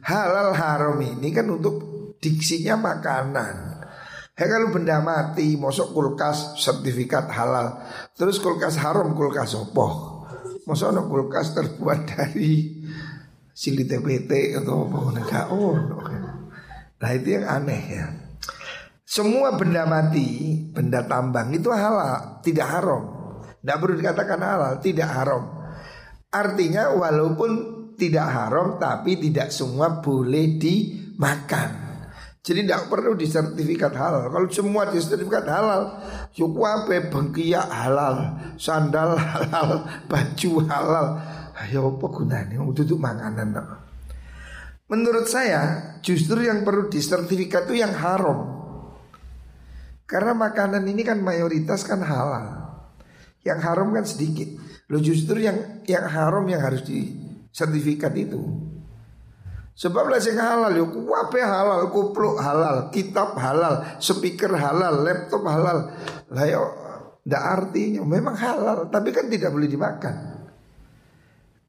halal 0.07 0.55
haram 0.55 0.97
ini 1.03 1.29
kan 1.35 1.51
untuk 1.51 1.83
diksinya 2.23 2.79
makanan. 2.79 3.55
Ya 4.39 4.49
kalau 4.49 4.73
benda 4.73 5.03
mati, 5.03 5.53
mosok 5.59 5.93
kulkas 5.93 6.57
sertifikat 6.57 7.29
halal, 7.29 7.77
terus 8.17 8.41
kulkas 8.41 8.79
haram 8.79 9.13
kulkas 9.13 9.53
opo. 9.53 10.17
Mosok 10.65 10.89
no 10.95 11.05
kulkas 11.11 11.53
terbuat 11.53 12.07
dari 12.07 12.79
sili 13.51 13.83
TPT 13.83 14.55
atau 14.57 14.87
apa 14.87 14.97
enggak 15.19 15.45
oh. 15.51 15.75
Nah 17.01 17.11
itu 17.11 17.27
yang 17.35 17.45
aneh 17.49 17.83
ya. 17.91 18.07
Semua 19.03 19.59
benda 19.59 19.83
mati, 19.83 20.55
benda 20.71 21.03
tambang 21.03 21.51
itu 21.51 21.67
halal, 21.67 22.39
tidak 22.39 22.71
haram. 22.71 23.10
Tidak 23.61 23.77
perlu 23.77 23.93
dikatakan 23.93 24.41
halal, 24.41 24.73
tidak 24.81 25.09
haram. 25.13 25.43
Artinya 26.33 26.97
walaupun 26.97 27.51
tidak 27.93 28.25
haram 28.25 28.81
tapi 28.81 29.21
tidak 29.21 29.53
semua 29.53 30.01
boleh 30.01 30.57
dimakan. 30.57 31.93
Jadi 32.41 32.65
tidak 32.65 32.89
perlu 32.89 33.13
disertifikat 33.13 33.93
halal. 33.93 34.33
Kalau 34.33 34.49
semua 34.49 34.89
disertifikat 34.89 35.45
halal, 35.45 36.01
suku 36.33 36.61
apa 36.65 37.13
bengkiak 37.13 37.69
halal, 37.69 38.41
sandal 38.57 39.13
halal, 39.13 39.85
baju 40.09 40.51
halal. 40.65 41.07
Ayo 41.61 41.93
apa 41.93 42.05
gunanya? 42.09 42.57
Untuk 42.65 42.89
makanan. 42.97 43.53
Menurut 44.89 45.29
saya 45.29 45.93
justru 46.01 46.41
yang 46.41 46.65
perlu 46.65 46.89
disertifikat 46.89 47.69
itu 47.69 47.85
yang 47.85 47.93
haram. 47.93 48.57
Karena 50.09 50.33
makanan 50.33 50.81
ini 50.89 51.05
kan 51.05 51.21
mayoritas 51.21 51.85
kan 51.85 52.01
halal. 52.01 52.60
Yang 53.41 53.59
haram 53.65 53.89
kan 53.93 54.05
sedikit. 54.05 54.49
Lo 54.91 54.99
justru 54.99 55.41
yang 55.41 55.85
yang 55.87 56.05
haram 56.05 56.45
yang 56.45 56.61
harus 56.61 56.83
di 56.85 57.15
sertifikat 57.51 58.13
itu. 58.15 58.39
Sebab 59.71 60.11
lah 60.11 60.19
sing 60.21 60.37
halal 60.37 60.75
yo 60.75 60.85
kuwape 60.91 61.41
halal, 61.41 61.89
kupluk 61.89 62.37
halal, 62.37 62.91
kitab 62.93 63.33
halal, 63.39 63.97
speaker 63.97 64.53
halal, 64.53 65.01
laptop 65.01 65.41
halal. 65.47 65.77
Lah 66.29 66.45
yo 66.45 66.63
ndak 67.25 67.43
artinya 67.43 68.01
memang 68.03 68.35
halal, 68.35 68.91
tapi 68.93 69.09
kan 69.15 69.31
tidak 69.31 69.49
boleh 69.49 69.69
dimakan. 69.71 70.15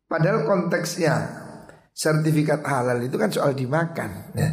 Padahal 0.04 0.44
konteksnya 0.44 1.14
sertifikat 1.92 2.64
halal 2.64 3.00
itu 3.00 3.16
kan 3.16 3.32
soal 3.32 3.56
dimakan 3.56 4.32
ya. 4.36 4.50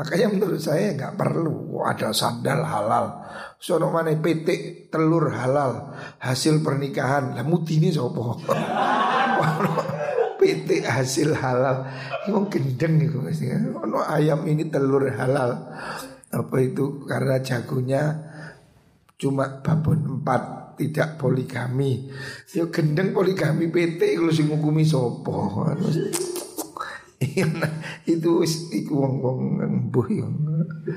Makanya 0.00 0.32
menurut 0.32 0.56
saya 0.56 0.96
nggak 0.96 1.20
perlu 1.20 1.84
ada 1.84 2.08
sandal 2.16 2.64
halal. 2.64 3.20
Sono 3.60 3.92
mana 3.92 4.16
PT 4.16 4.48
telur 4.88 5.28
halal 5.28 5.92
hasil 6.24 6.64
pernikahan. 6.64 7.36
Lah 7.36 7.44
ini 7.44 7.92
sopo. 7.92 8.40
PT 10.40 10.88
hasil 10.88 11.36
halal. 11.36 11.84
Ini 12.24 12.32
mau 12.32 12.48
gendeng 12.48 12.96
nih 12.96 13.12
Ono 13.76 14.00
ayam 14.00 14.48
ini 14.48 14.72
telur 14.72 15.04
halal. 15.04 15.68
Apa 16.32 16.56
itu 16.64 17.04
karena 17.04 17.36
jagonya 17.44 18.02
cuma 19.20 19.60
babon 19.60 20.16
empat 20.16 20.80
tidak 20.80 21.20
poligami. 21.20 22.08
Yo 22.56 22.72
gendeng 22.72 23.12
poligami 23.12 23.68
PT 23.68 24.16
kalau 24.16 24.32
sing 24.32 24.48
ngukumi 24.48 24.88
sopo. 24.88 25.60
Itu 28.08 28.40
itu 28.72 28.92
wong 28.96 29.14
wong 29.20 29.40
embuh 29.60 30.08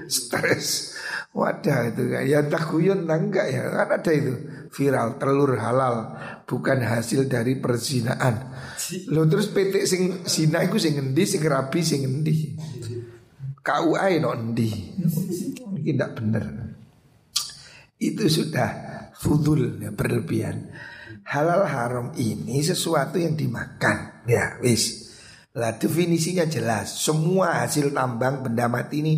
stres. 0.08 0.96
Wadah 1.36 1.92
itu 1.92 2.04
kan 2.14 2.24
ya 2.24 2.40
takuyun 2.46 3.10
enggak 3.10 3.50
ya 3.52 3.68
kan 3.74 3.90
ada 4.00 4.12
itu 4.14 4.34
viral 4.72 5.18
telur 5.20 5.58
halal 5.60 6.16
bukan 6.48 6.80
hasil 6.80 7.28
dari 7.28 7.60
perzinaan. 7.60 8.56
Lo 9.12 9.28
terus 9.28 9.52
PT 9.52 9.84
sing 9.84 10.02
sina 10.24 10.64
iku 10.64 10.80
sing 10.80 10.96
ngendi 10.96 11.24
sing 11.28 11.42
rabi 11.44 11.80
sing 11.84 12.08
ngendi. 12.08 12.56
KUA 13.64 14.20
no 14.24 14.32
endi. 14.32 14.72
Ini 15.84 15.92
tidak 15.96 16.12
benar. 16.20 16.46
Itu 18.00 18.28
sudah 18.28 18.70
fudul 19.16 19.84
ya 19.84 19.92
berlebihan. 19.92 20.72
Halal 21.24 21.64
haram 21.68 22.08
ini 22.20 22.60
sesuatu 22.60 23.16
yang 23.16 23.40
dimakan 23.40 24.28
ya 24.28 24.60
wis 24.60 25.03
lah 25.54 25.78
definisinya 25.78 26.50
jelas. 26.50 26.98
Semua 26.98 27.62
hasil 27.62 27.94
tambang 27.94 28.42
benda 28.42 28.66
mati 28.66 29.06
ini 29.06 29.14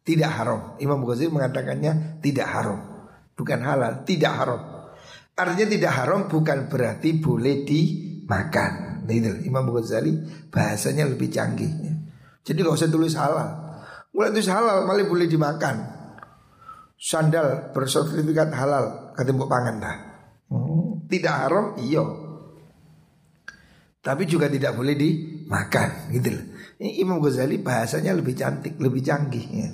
tidak 0.00 0.32
haram. 0.40 0.60
Imam 0.80 1.04
Ghazali 1.04 1.28
mengatakannya 1.28 2.22
tidak 2.24 2.48
haram. 2.48 2.78
Bukan 3.36 3.60
halal, 3.60 4.08
tidak 4.08 4.32
haram. 4.32 4.60
Artinya 5.36 5.68
tidak 5.68 5.92
haram 5.92 6.20
bukan 6.32 6.72
berarti 6.72 7.20
boleh 7.20 7.68
dimakan. 7.68 9.04
Itu 9.04 9.44
Imam 9.44 9.68
Ghazali 9.68 10.16
bahasanya 10.48 11.04
lebih 11.04 11.28
canggih. 11.28 11.70
Jadi 12.40 12.58
gak 12.64 12.74
usah 12.74 12.88
tulis 12.88 13.12
halal. 13.14 13.48
Mulai 14.16 14.32
tulis 14.32 14.48
halal 14.48 14.88
malah 14.88 15.04
boleh 15.04 15.28
dimakan. 15.28 15.92
Sandal 16.96 17.76
bersertifikat 17.76 18.56
halal 18.56 19.12
Ketemu 19.12 19.44
pangan 19.48 19.76
dah. 19.80 19.96
Hmm, 20.48 21.04
Tidak 21.08 21.34
haram, 21.34 21.76
iya 21.80 22.25
tapi 24.06 24.22
juga 24.22 24.46
tidak 24.46 24.78
boleh 24.78 24.94
dimakan 24.94 26.14
gitu 26.14 26.30
loh. 26.30 26.46
Ini 26.78 27.02
Imam 27.02 27.18
Ghazali 27.18 27.58
bahasanya 27.58 28.14
lebih 28.14 28.38
cantik, 28.38 28.78
lebih 28.78 29.02
canggih 29.02 29.46
ya. 29.50 29.70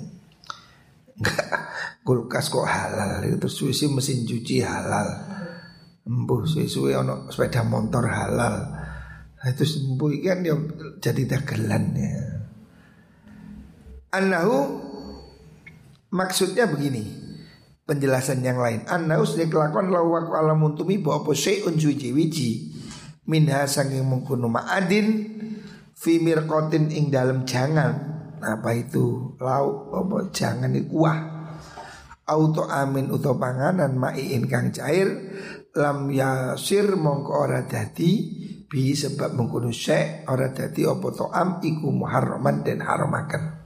kulkas 2.07 2.49
kok 2.49 2.65
halal 2.65 3.21
itu 3.21 3.45
susi 3.45 3.85
mesin 3.93 4.25
cuci 4.25 4.65
halal. 4.65 5.05
Empuh 6.09 6.49
suwe-suwe 6.49 6.97
ono 6.97 7.29
sepeda 7.29 7.61
motor 7.61 8.09
halal. 8.09 8.55
Nah, 9.37 9.47
itu 9.53 9.69
sembuh 9.69 10.09
kan 10.25 10.41
dia 10.41 10.57
jadi 10.97 11.23
dagelan 11.29 11.83
ya. 11.93 12.17
Anahu 14.17 14.57
maksudnya 16.09 16.65
begini. 16.65 17.21
Penjelasan 17.83 18.41
yang 18.41 18.57
lain. 18.57 18.87
Anahu 18.87 19.27
sudah 19.27 19.45
kelakuan 19.45 19.91
lawak 19.93 20.31
alam 20.33 20.63
untumi 20.63 21.03
bahwa 21.03 21.27
apa 21.27 21.31
syai'un 21.35 21.75
wiji 21.77 22.72
minha 23.27 23.63
sanging 23.67 24.03
mengkuno 24.03 24.51
ma'adin 24.51 25.07
fi 25.95 26.19
mirqatin 26.19 26.91
ing 26.91 27.11
dalam 27.13 27.47
jangan. 27.47 28.11
Apa 28.43 28.75
itu? 28.75 29.37
Lauk 29.39 29.95
apa? 29.95 30.17
Jangan 30.35 30.75
itu 30.75 30.91
kuah. 30.91 31.19
Auto 32.23 32.67
amin 32.71 33.11
uto 33.11 33.35
panganan 33.35 33.99
mai 33.99 34.31
kang 34.47 34.71
cair 34.71 35.11
lam 35.75 36.07
yasir 36.07 36.95
mongko 36.95 37.35
ora 37.35 37.67
dadi 37.67 38.11
bi 38.63 38.95
sebab 38.95 39.35
mengkuno 39.35 39.75
syek 39.75 40.23
ora 40.31 40.55
dadi 40.55 40.87
apa 40.87 41.07
to 41.11 41.27
am 41.27 41.59
iku 41.59 41.91
muharraman 41.91 42.63
dan 42.63 42.79
haramakan 42.79 43.63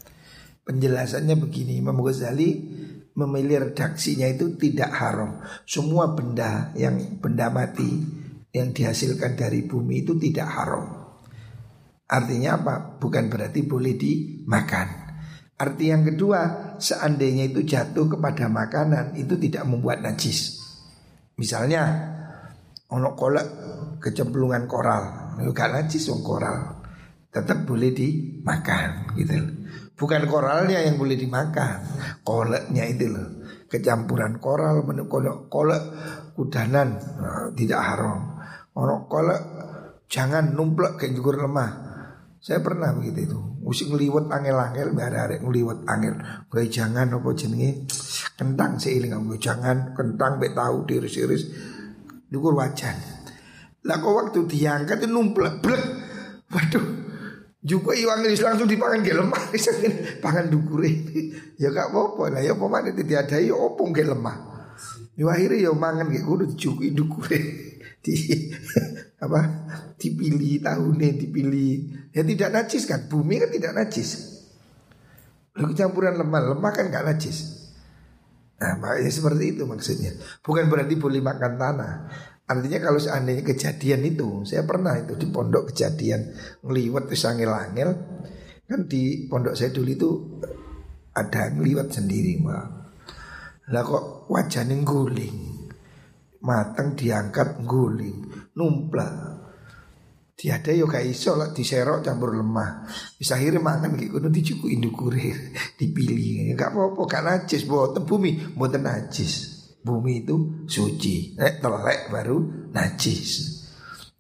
penjelasannya 0.65 1.38
begini 1.39 1.80
Imam 1.80 2.02
Ghazali 2.02 2.50
memilih 3.17 3.72
redaksinya 3.72 4.30
itu 4.30 4.54
tidak 4.60 4.93
haram. 4.93 5.41
Semua 5.65 6.13
benda 6.13 6.70
yang 6.78 7.17
benda 7.17 7.50
mati 7.50 7.88
yang 8.53 8.71
dihasilkan 8.71 9.36
dari 9.36 9.67
bumi 9.67 10.03
itu 10.07 10.15
tidak 10.15 10.47
haram. 10.47 10.86
Artinya 12.07 12.55
apa? 12.55 12.75
Bukan 12.95 13.27
berarti 13.27 13.67
boleh 13.67 13.93
dimakan. 13.99 15.07
Arti 15.57 15.89
yang 15.89 16.05
kedua, 16.05 16.73
seandainya 16.77 17.49
itu 17.49 17.65
jatuh 17.65 18.05
kepada 18.05 18.45
makanan 18.45 19.17
itu 19.17 19.36
tidak 19.41 19.65
membuat 19.65 20.05
najis. 20.05 20.62
Misalnya, 21.41 22.13
ono 22.93 23.17
kolak 23.17 23.47
kecemplungan 23.97 24.69
koral, 24.69 25.33
gak 25.41 25.69
najis 25.73 26.13
wong 26.13 26.21
koral, 26.21 26.77
tetap 27.33 27.65
boleh 27.65 27.89
dimakan 27.89 29.17
gitu. 29.17 29.33
Bukan 29.97 30.29
koralnya 30.29 30.77
yang 30.77 31.01
boleh 31.01 31.17
dimakan, 31.17 31.81
kolaknya 32.21 32.86
itu 32.86 33.10
loh. 33.10 33.27
Kecampuran 33.65 34.38
koral, 34.38 34.86
kolak, 35.10 35.49
kolak 35.49 35.83
kudanan 36.38 37.01
nah, 37.17 37.49
tidak 37.57 37.81
haram. 37.81 38.37
Ono 38.78 39.10
kolak 39.10 39.42
jangan 40.06 40.54
numplek 40.54 41.02
ke 41.02 41.10
jukur 41.10 41.42
lemah. 41.42 41.90
Saya 42.38 42.62
pernah 42.62 42.94
begitu 42.94 43.34
itu. 43.34 43.40
Musik 43.66 43.92
ngeliwet 43.92 44.32
angel-angel, 44.32 44.96
ada 44.96 45.36
ngeliwet 45.42 45.84
angel. 45.90 46.16
Gue 46.48 46.70
jangan 46.70 47.10
apa 47.10 47.30
jenenge 47.34 47.90
kentang 48.38 48.80
seiling 48.80 49.12
kamu 49.12 49.36
jangan 49.42 49.92
kentang 49.98 50.40
be 50.40 50.54
tahu 50.54 50.86
diris-iris 50.88 51.44
dukur 52.30 52.56
wajan. 52.56 52.96
Lah 53.84 53.98
kok 53.98 54.13
waktu 54.13 54.40
diangkat 54.46 55.04
itu 55.04 55.10
numplek 55.10 55.60
blek. 55.60 55.84
Waduh. 56.54 56.86
Juga 57.68 57.92
iwang 57.92 58.24
ini 58.24 58.38
langsung 58.40 58.70
dipangan 58.70 59.04
ke 59.04 59.12
lemah 59.12 59.44
Pangan 60.24 60.48
dukure 60.48 60.88
Ya 61.60 61.68
gak 61.74 61.92
apa-apa 61.92 62.38
lah 62.38 62.42
Ya 62.46 62.56
pemane 62.56 62.96
tidak 62.96 63.28
ada 63.28 63.44
Ya 63.44 63.58
opong 63.58 63.92
ke 63.92 64.08
lemah 64.08 64.38
Ya 65.20 65.28
akhirnya 65.28 65.68
ya 65.68 65.72
mangan 65.76 66.08
kayak 66.08 66.24
kudu 66.24 66.54
dijukui 66.54 66.96
dukure 66.96 67.36
di 68.08 68.15
apa 69.26 69.41
dipilih 70.00 70.63
tahunnya 70.63 71.10
dipilih. 71.20 71.72
Ya 72.15 72.24
tidak 72.24 72.50
najis 72.56 72.88
kan? 72.88 73.12
Bumi 73.12 73.43
kan 73.43 73.52
tidak 73.52 73.76
najis. 73.76 74.10
Lalu 75.60 75.74
campuran 75.76 76.15
lemah 76.15 76.56
lemah 76.56 76.72
kan 76.72 76.88
gak 76.88 77.04
najis. 77.04 77.67
Nah 78.62 78.80
makanya 78.80 79.12
seperti 79.12 79.58
itu 79.58 79.63
maksudnya. 79.67 80.15
Bukan 80.39 80.72
berarti 80.72 80.96
boleh 80.96 81.20
makan 81.20 81.54
tanah. 81.60 81.93
Artinya 82.48 82.80
kalau 82.80 82.96
seandainya 82.96 83.43
kejadian 83.43 84.08
itu 84.08 84.48
Saya 84.48 84.63
pernah 84.63 84.96
itu 84.96 85.20
di 85.20 85.28
pondok 85.28 85.67
kejadian 85.67 86.32
Ngeliwat 86.63 87.12
itu 87.12 87.20
sangil-angil 87.20 87.91
Kan 88.63 88.88
di 88.88 89.28
pondok 89.28 89.52
saya 89.52 89.76
dulu 89.76 89.91
itu 89.91 90.10
Ada 91.12 91.52
ngeliwat 91.52 91.91
sendiri 91.91 92.39
mbak. 92.39 92.65
Lah 93.67 93.84
kok 93.84 94.32
wajahnya 94.32 94.80
guling 94.88 95.57
matang 96.43 96.93
diangkat 96.93 97.65
guling 97.65 98.50
numpla 98.54 99.38
Tiada 100.38 100.69
yo 100.69 100.86
gak 100.86 101.02
iso 101.02 101.34
lah 101.34 101.50
diserok 101.50 102.06
campur 102.06 102.38
lemah. 102.38 102.86
Bisa 103.17 103.41
akhirnya 103.41 103.58
makan 103.58 103.97
kayak 103.97 104.21
kudu 104.21 104.30
dicukup 104.30 104.69
indukure 104.69 105.34
dipilih. 105.82 106.54
Gak 106.54 106.78
apa-apa 106.78 107.02
gak 107.10 107.23
najis 107.26 107.65
boten 107.65 108.06
bumi 108.06 108.54
boten 108.54 108.86
najis. 108.86 109.34
Bumi 109.82 110.21
itu 110.21 110.62
suci. 110.69 111.34
Nek 111.41 111.58
telek 111.58 112.13
baru 112.13 112.69
najis. 112.69 113.30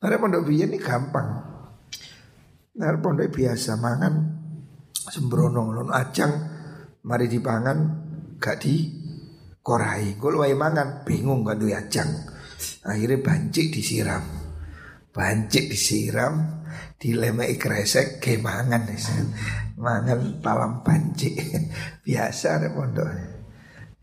Nah 0.01 0.17
pondok 0.17 0.41
biyen 0.49 0.73
ini 0.73 0.81
gampang. 0.81 1.29
Nah 2.81 2.97
pondok 2.97 3.29
biasa 3.29 3.77
mangan 3.77 4.13
sembrono 4.97 5.69
non 5.69 5.93
acang 5.93 6.33
mari 7.05 7.29
dipangan 7.29 7.77
gak 8.41 8.57
di 8.57 9.05
korai. 9.67 10.15
Kalau 10.15 10.47
wae 10.47 10.55
mangan 10.55 11.03
bingung 11.03 11.43
kan 11.43 11.59
tuh 11.59 11.75
ajang. 11.75 12.07
Akhirnya 12.87 13.19
bancik 13.19 13.75
disiram. 13.75 14.23
Bancik 15.11 15.67
disiram, 15.67 16.63
dilemai 16.95 17.59
kresek 17.59 18.23
ke 18.23 18.39
mangan 18.39 18.87
Mangan 19.75 20.39
talam 20.39 20.87
bancik. 20.87 21.35
Biasa 22.07 22.63
ada 22.63 22.71
pondok. 22.71 23.35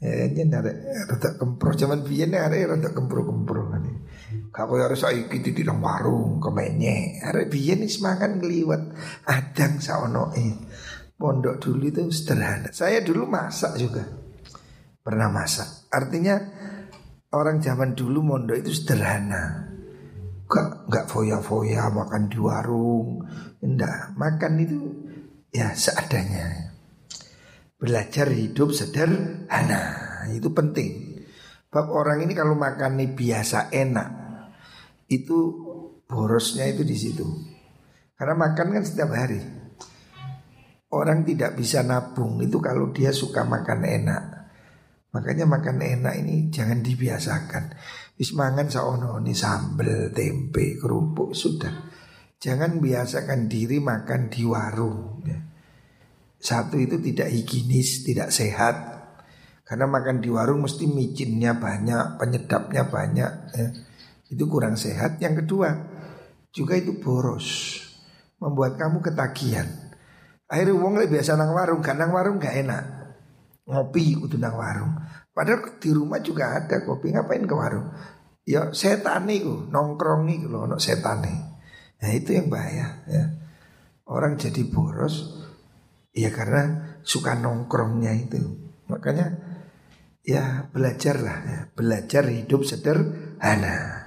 Ya, 0.05 0.29
ini 0.29 0.53
ada 0.53 0.68
rada 1.09 1.31
kempro 1.40 1.72
zaman 1.72 2.05
biyen 2.05 2.37
ada 2.37 2.53
rada 2.53 2.92
kempro-kempro. 2.92 3.72
Kalau 4.53 4.77
harus 4.77 5.00
saiki 5.00 5.40
di 5.40 5.64
dalam 5.64 5.81
warung 5.81 6.44
kemenye. 6.44 7.24
Ada 7.24 7.48
biyen 7.48 7.88
semangat 7.88 8.37
ngeliwat 8.37 8.83
adang 9.24 9.81
saonoe. 9.81 10.61
Pondok 11.16 11.57
dulu 11.57 11.88
itu 11.88 12.05
sederhana. 12.12 12.68
Saya 12.74 13.00
dulu 13.00 13.24
masak 13.24 13.81
juga 13.81 14.23
pernah 15.05 15.29
masak. 15.29 15.93
Artinya 15.93 16.40
orang 17.37 17.61
zaman 17.61 17.93
dulu 17.93 18.25
mondok 18.25 18.64
itu 18.64 18.73
sederhana. 18.73 19.69
Gak, 20.49 20.88
gak 20.88 21.07
foya-foya 21.12 21.93
makan 21.93 22.33
di 22.33 22.38
warung. 22.40 23.21
Enggak, 23.61 24.17
makan 24.17 24.53
itu 24.64 24.81
ya 25.53 25.77
seadanya. 25.77 26.73
Belajar 27.77 28.33
hidup 28.33 28.73
sederhana, 28.73 29.83
itu 30.33 30.49
penting. 30.57 31.21
Bab 31.69 31.93
orang 31.93 32.25
ini 32.25 32.33
kalau 32.33 32.57
makan 32.57 32.97
ini 32.97 33.12
biasa 33.12 33.69
enak, 33.75 34.09
itu 35.11 35.37
borosnya 36.09 36.71
itu 36.71 36.87
di 36.87 36.97
situ. 36.97 37.27
Karena 38.14 38.38
makan 38.38 38.79
kan 38.79 38.85
setiap 38.87 39.11
hari. 39.11 39.43
Orang 40.95 41.27
tidak 41.27 41.59
bisa 41.59 41.83
nabung 41.83 42.38
itu 42.38 42.62
kalau 42.62 42.95
dia 42.95 43.11
suka 43.11 43.43
makan 43.43 43.83
enak. 43.83 44.23
Makanya 45.14 45.46
makan 45.46 45.79
enak 45.79 46.14
ini 46.27 46.50
jangan 46.50 46.83
dibiasakan. 46.83 47.70
Wis 48.18 48.35
mangan 48.35 48.66
saono 48.66 49.22
ini 49.22 49.31
sambel, 49.31 50.11
tempe, 50.11 50.74
kerupuk 50.74 51.31
sudah. 51.38 51.70
Jangan 52.42 52.83
biasakan 52.83 53.46
diri 53.46 53.79
makan 53.79 54.27
di 54.27 54.42
warung. 54.42 55.22
Ya. 55.22 55.38
Satu 56.42 56.83
itu 56.83 56.98
tidak 56.98 57.31
higienis, 57.31 58.03
tidak 58.03 58.35
sehat. 58.35 58.74
Karena 59.62 59.87
makan 59.87 60.18
di 60.18 60.29
warung 60.35 60.66
mesti 60.66 60.85
micinnya 60.90 61.57
banyak, 61.62 62.18
penyedapnya 62.18 62.83
banyak. 62.90 63.33
Ya. 63.55 63.66
Itu 64.29 64.50
kurang 64.50 64.74
sehat. 64.74 65.22
Yang 65.22 65.46
kedua, 65.46 65.79
juga 66.50 66.75
itu 66.75 66.98
boros. 66.98 67.79
Membuat 68.42 68.75
kamu 68.77 68.98
ketagihan. 68.98 69.71
Akhirnya 70.50 70.75
uang 70.75 71.00
biasa 71.06 71.38
nang 71.38 71.54
warung, 71.54 71.81
kan 71.81 72.02
nang 72.02 72.12
warung 72.12 72.42
gak 72.42 72.67
enak 72.67 72.94
ngopi 73.65 74.21
udah 74.21 74.38
nang 74.38 74.56
warung. 74.56 74.92
Padahal 75.35 75.81
di 75.81 75.90
rumah 75.90 76.21
juga 76.21 76.62
ada 76.62 76.85
kopi, 76.85 77.10
ngapain 77.10 77.42
ke 77.42 77.54
warung? 77.56 77.90
Ya 78.44 78.71
setan 78.77 79.25
itu 79.33 79.67
nongkrong 79.73 80.29
nih 80.29 80.44
loh, 80.44 80.69
no 80.69 80.77
setan. 80.77 81.25
Nah 81.25 82.10
itu 82.12 82.37
yang 82.37 82.52
bahaya 82.52 83.02
ya. 83.08 83.25
Orang 84.04 84.37
jadi 84.37 84.69
boros 84.69 85.40
ya 86.12 86.29
karena 86.29 87.00
suka 87.00 87.40
nongkrongnya 87.40 88.12
itu. 88.12 88.37
Makanya 88.85 89.33
ya 90.21 90.69
belajarlah 90.69 91.38
ya, 91.48 91.60
belajar 91.73 92.29
hidup 92.29 92.69
sederhana. 92.69 94.04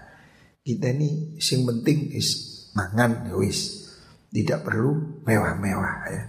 Kita 0.62 0.94
ini 0.94 1.42
sing 1.42 1.66
penting 1.66 2.14
is 2.14 2.70
mangan 2.78 3.26
ya 3.26 3.34
wis. 3.42 3.90
Tidak 4.30 4.62
perlu 4.62 5.24
mewah-mewah 5.26 5.98
ya. 6.14 6.24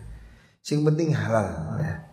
Sing 0.64 0.81
penting 0.81 1.12
halal 1.12 1.76
ya. 1.76 2.08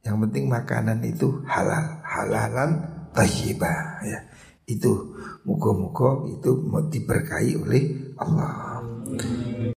Yang 0.00 0.16
penting 0.26 0.44
makanan 0.48 1.04
itu 1.04 1.44
halal, 1.44 2.00
halalan 2.04 2.70
tayyibah 3.12 4.00
ya. 4.04 4.20
Itu 4.64 5.12
muka-muka 5.44 6.30
itu 6.30 6.56
mau 6.64 6.84
diberkahi 6.86 7.58
oleh 7.58 7.82
Allah. 8.16 8.80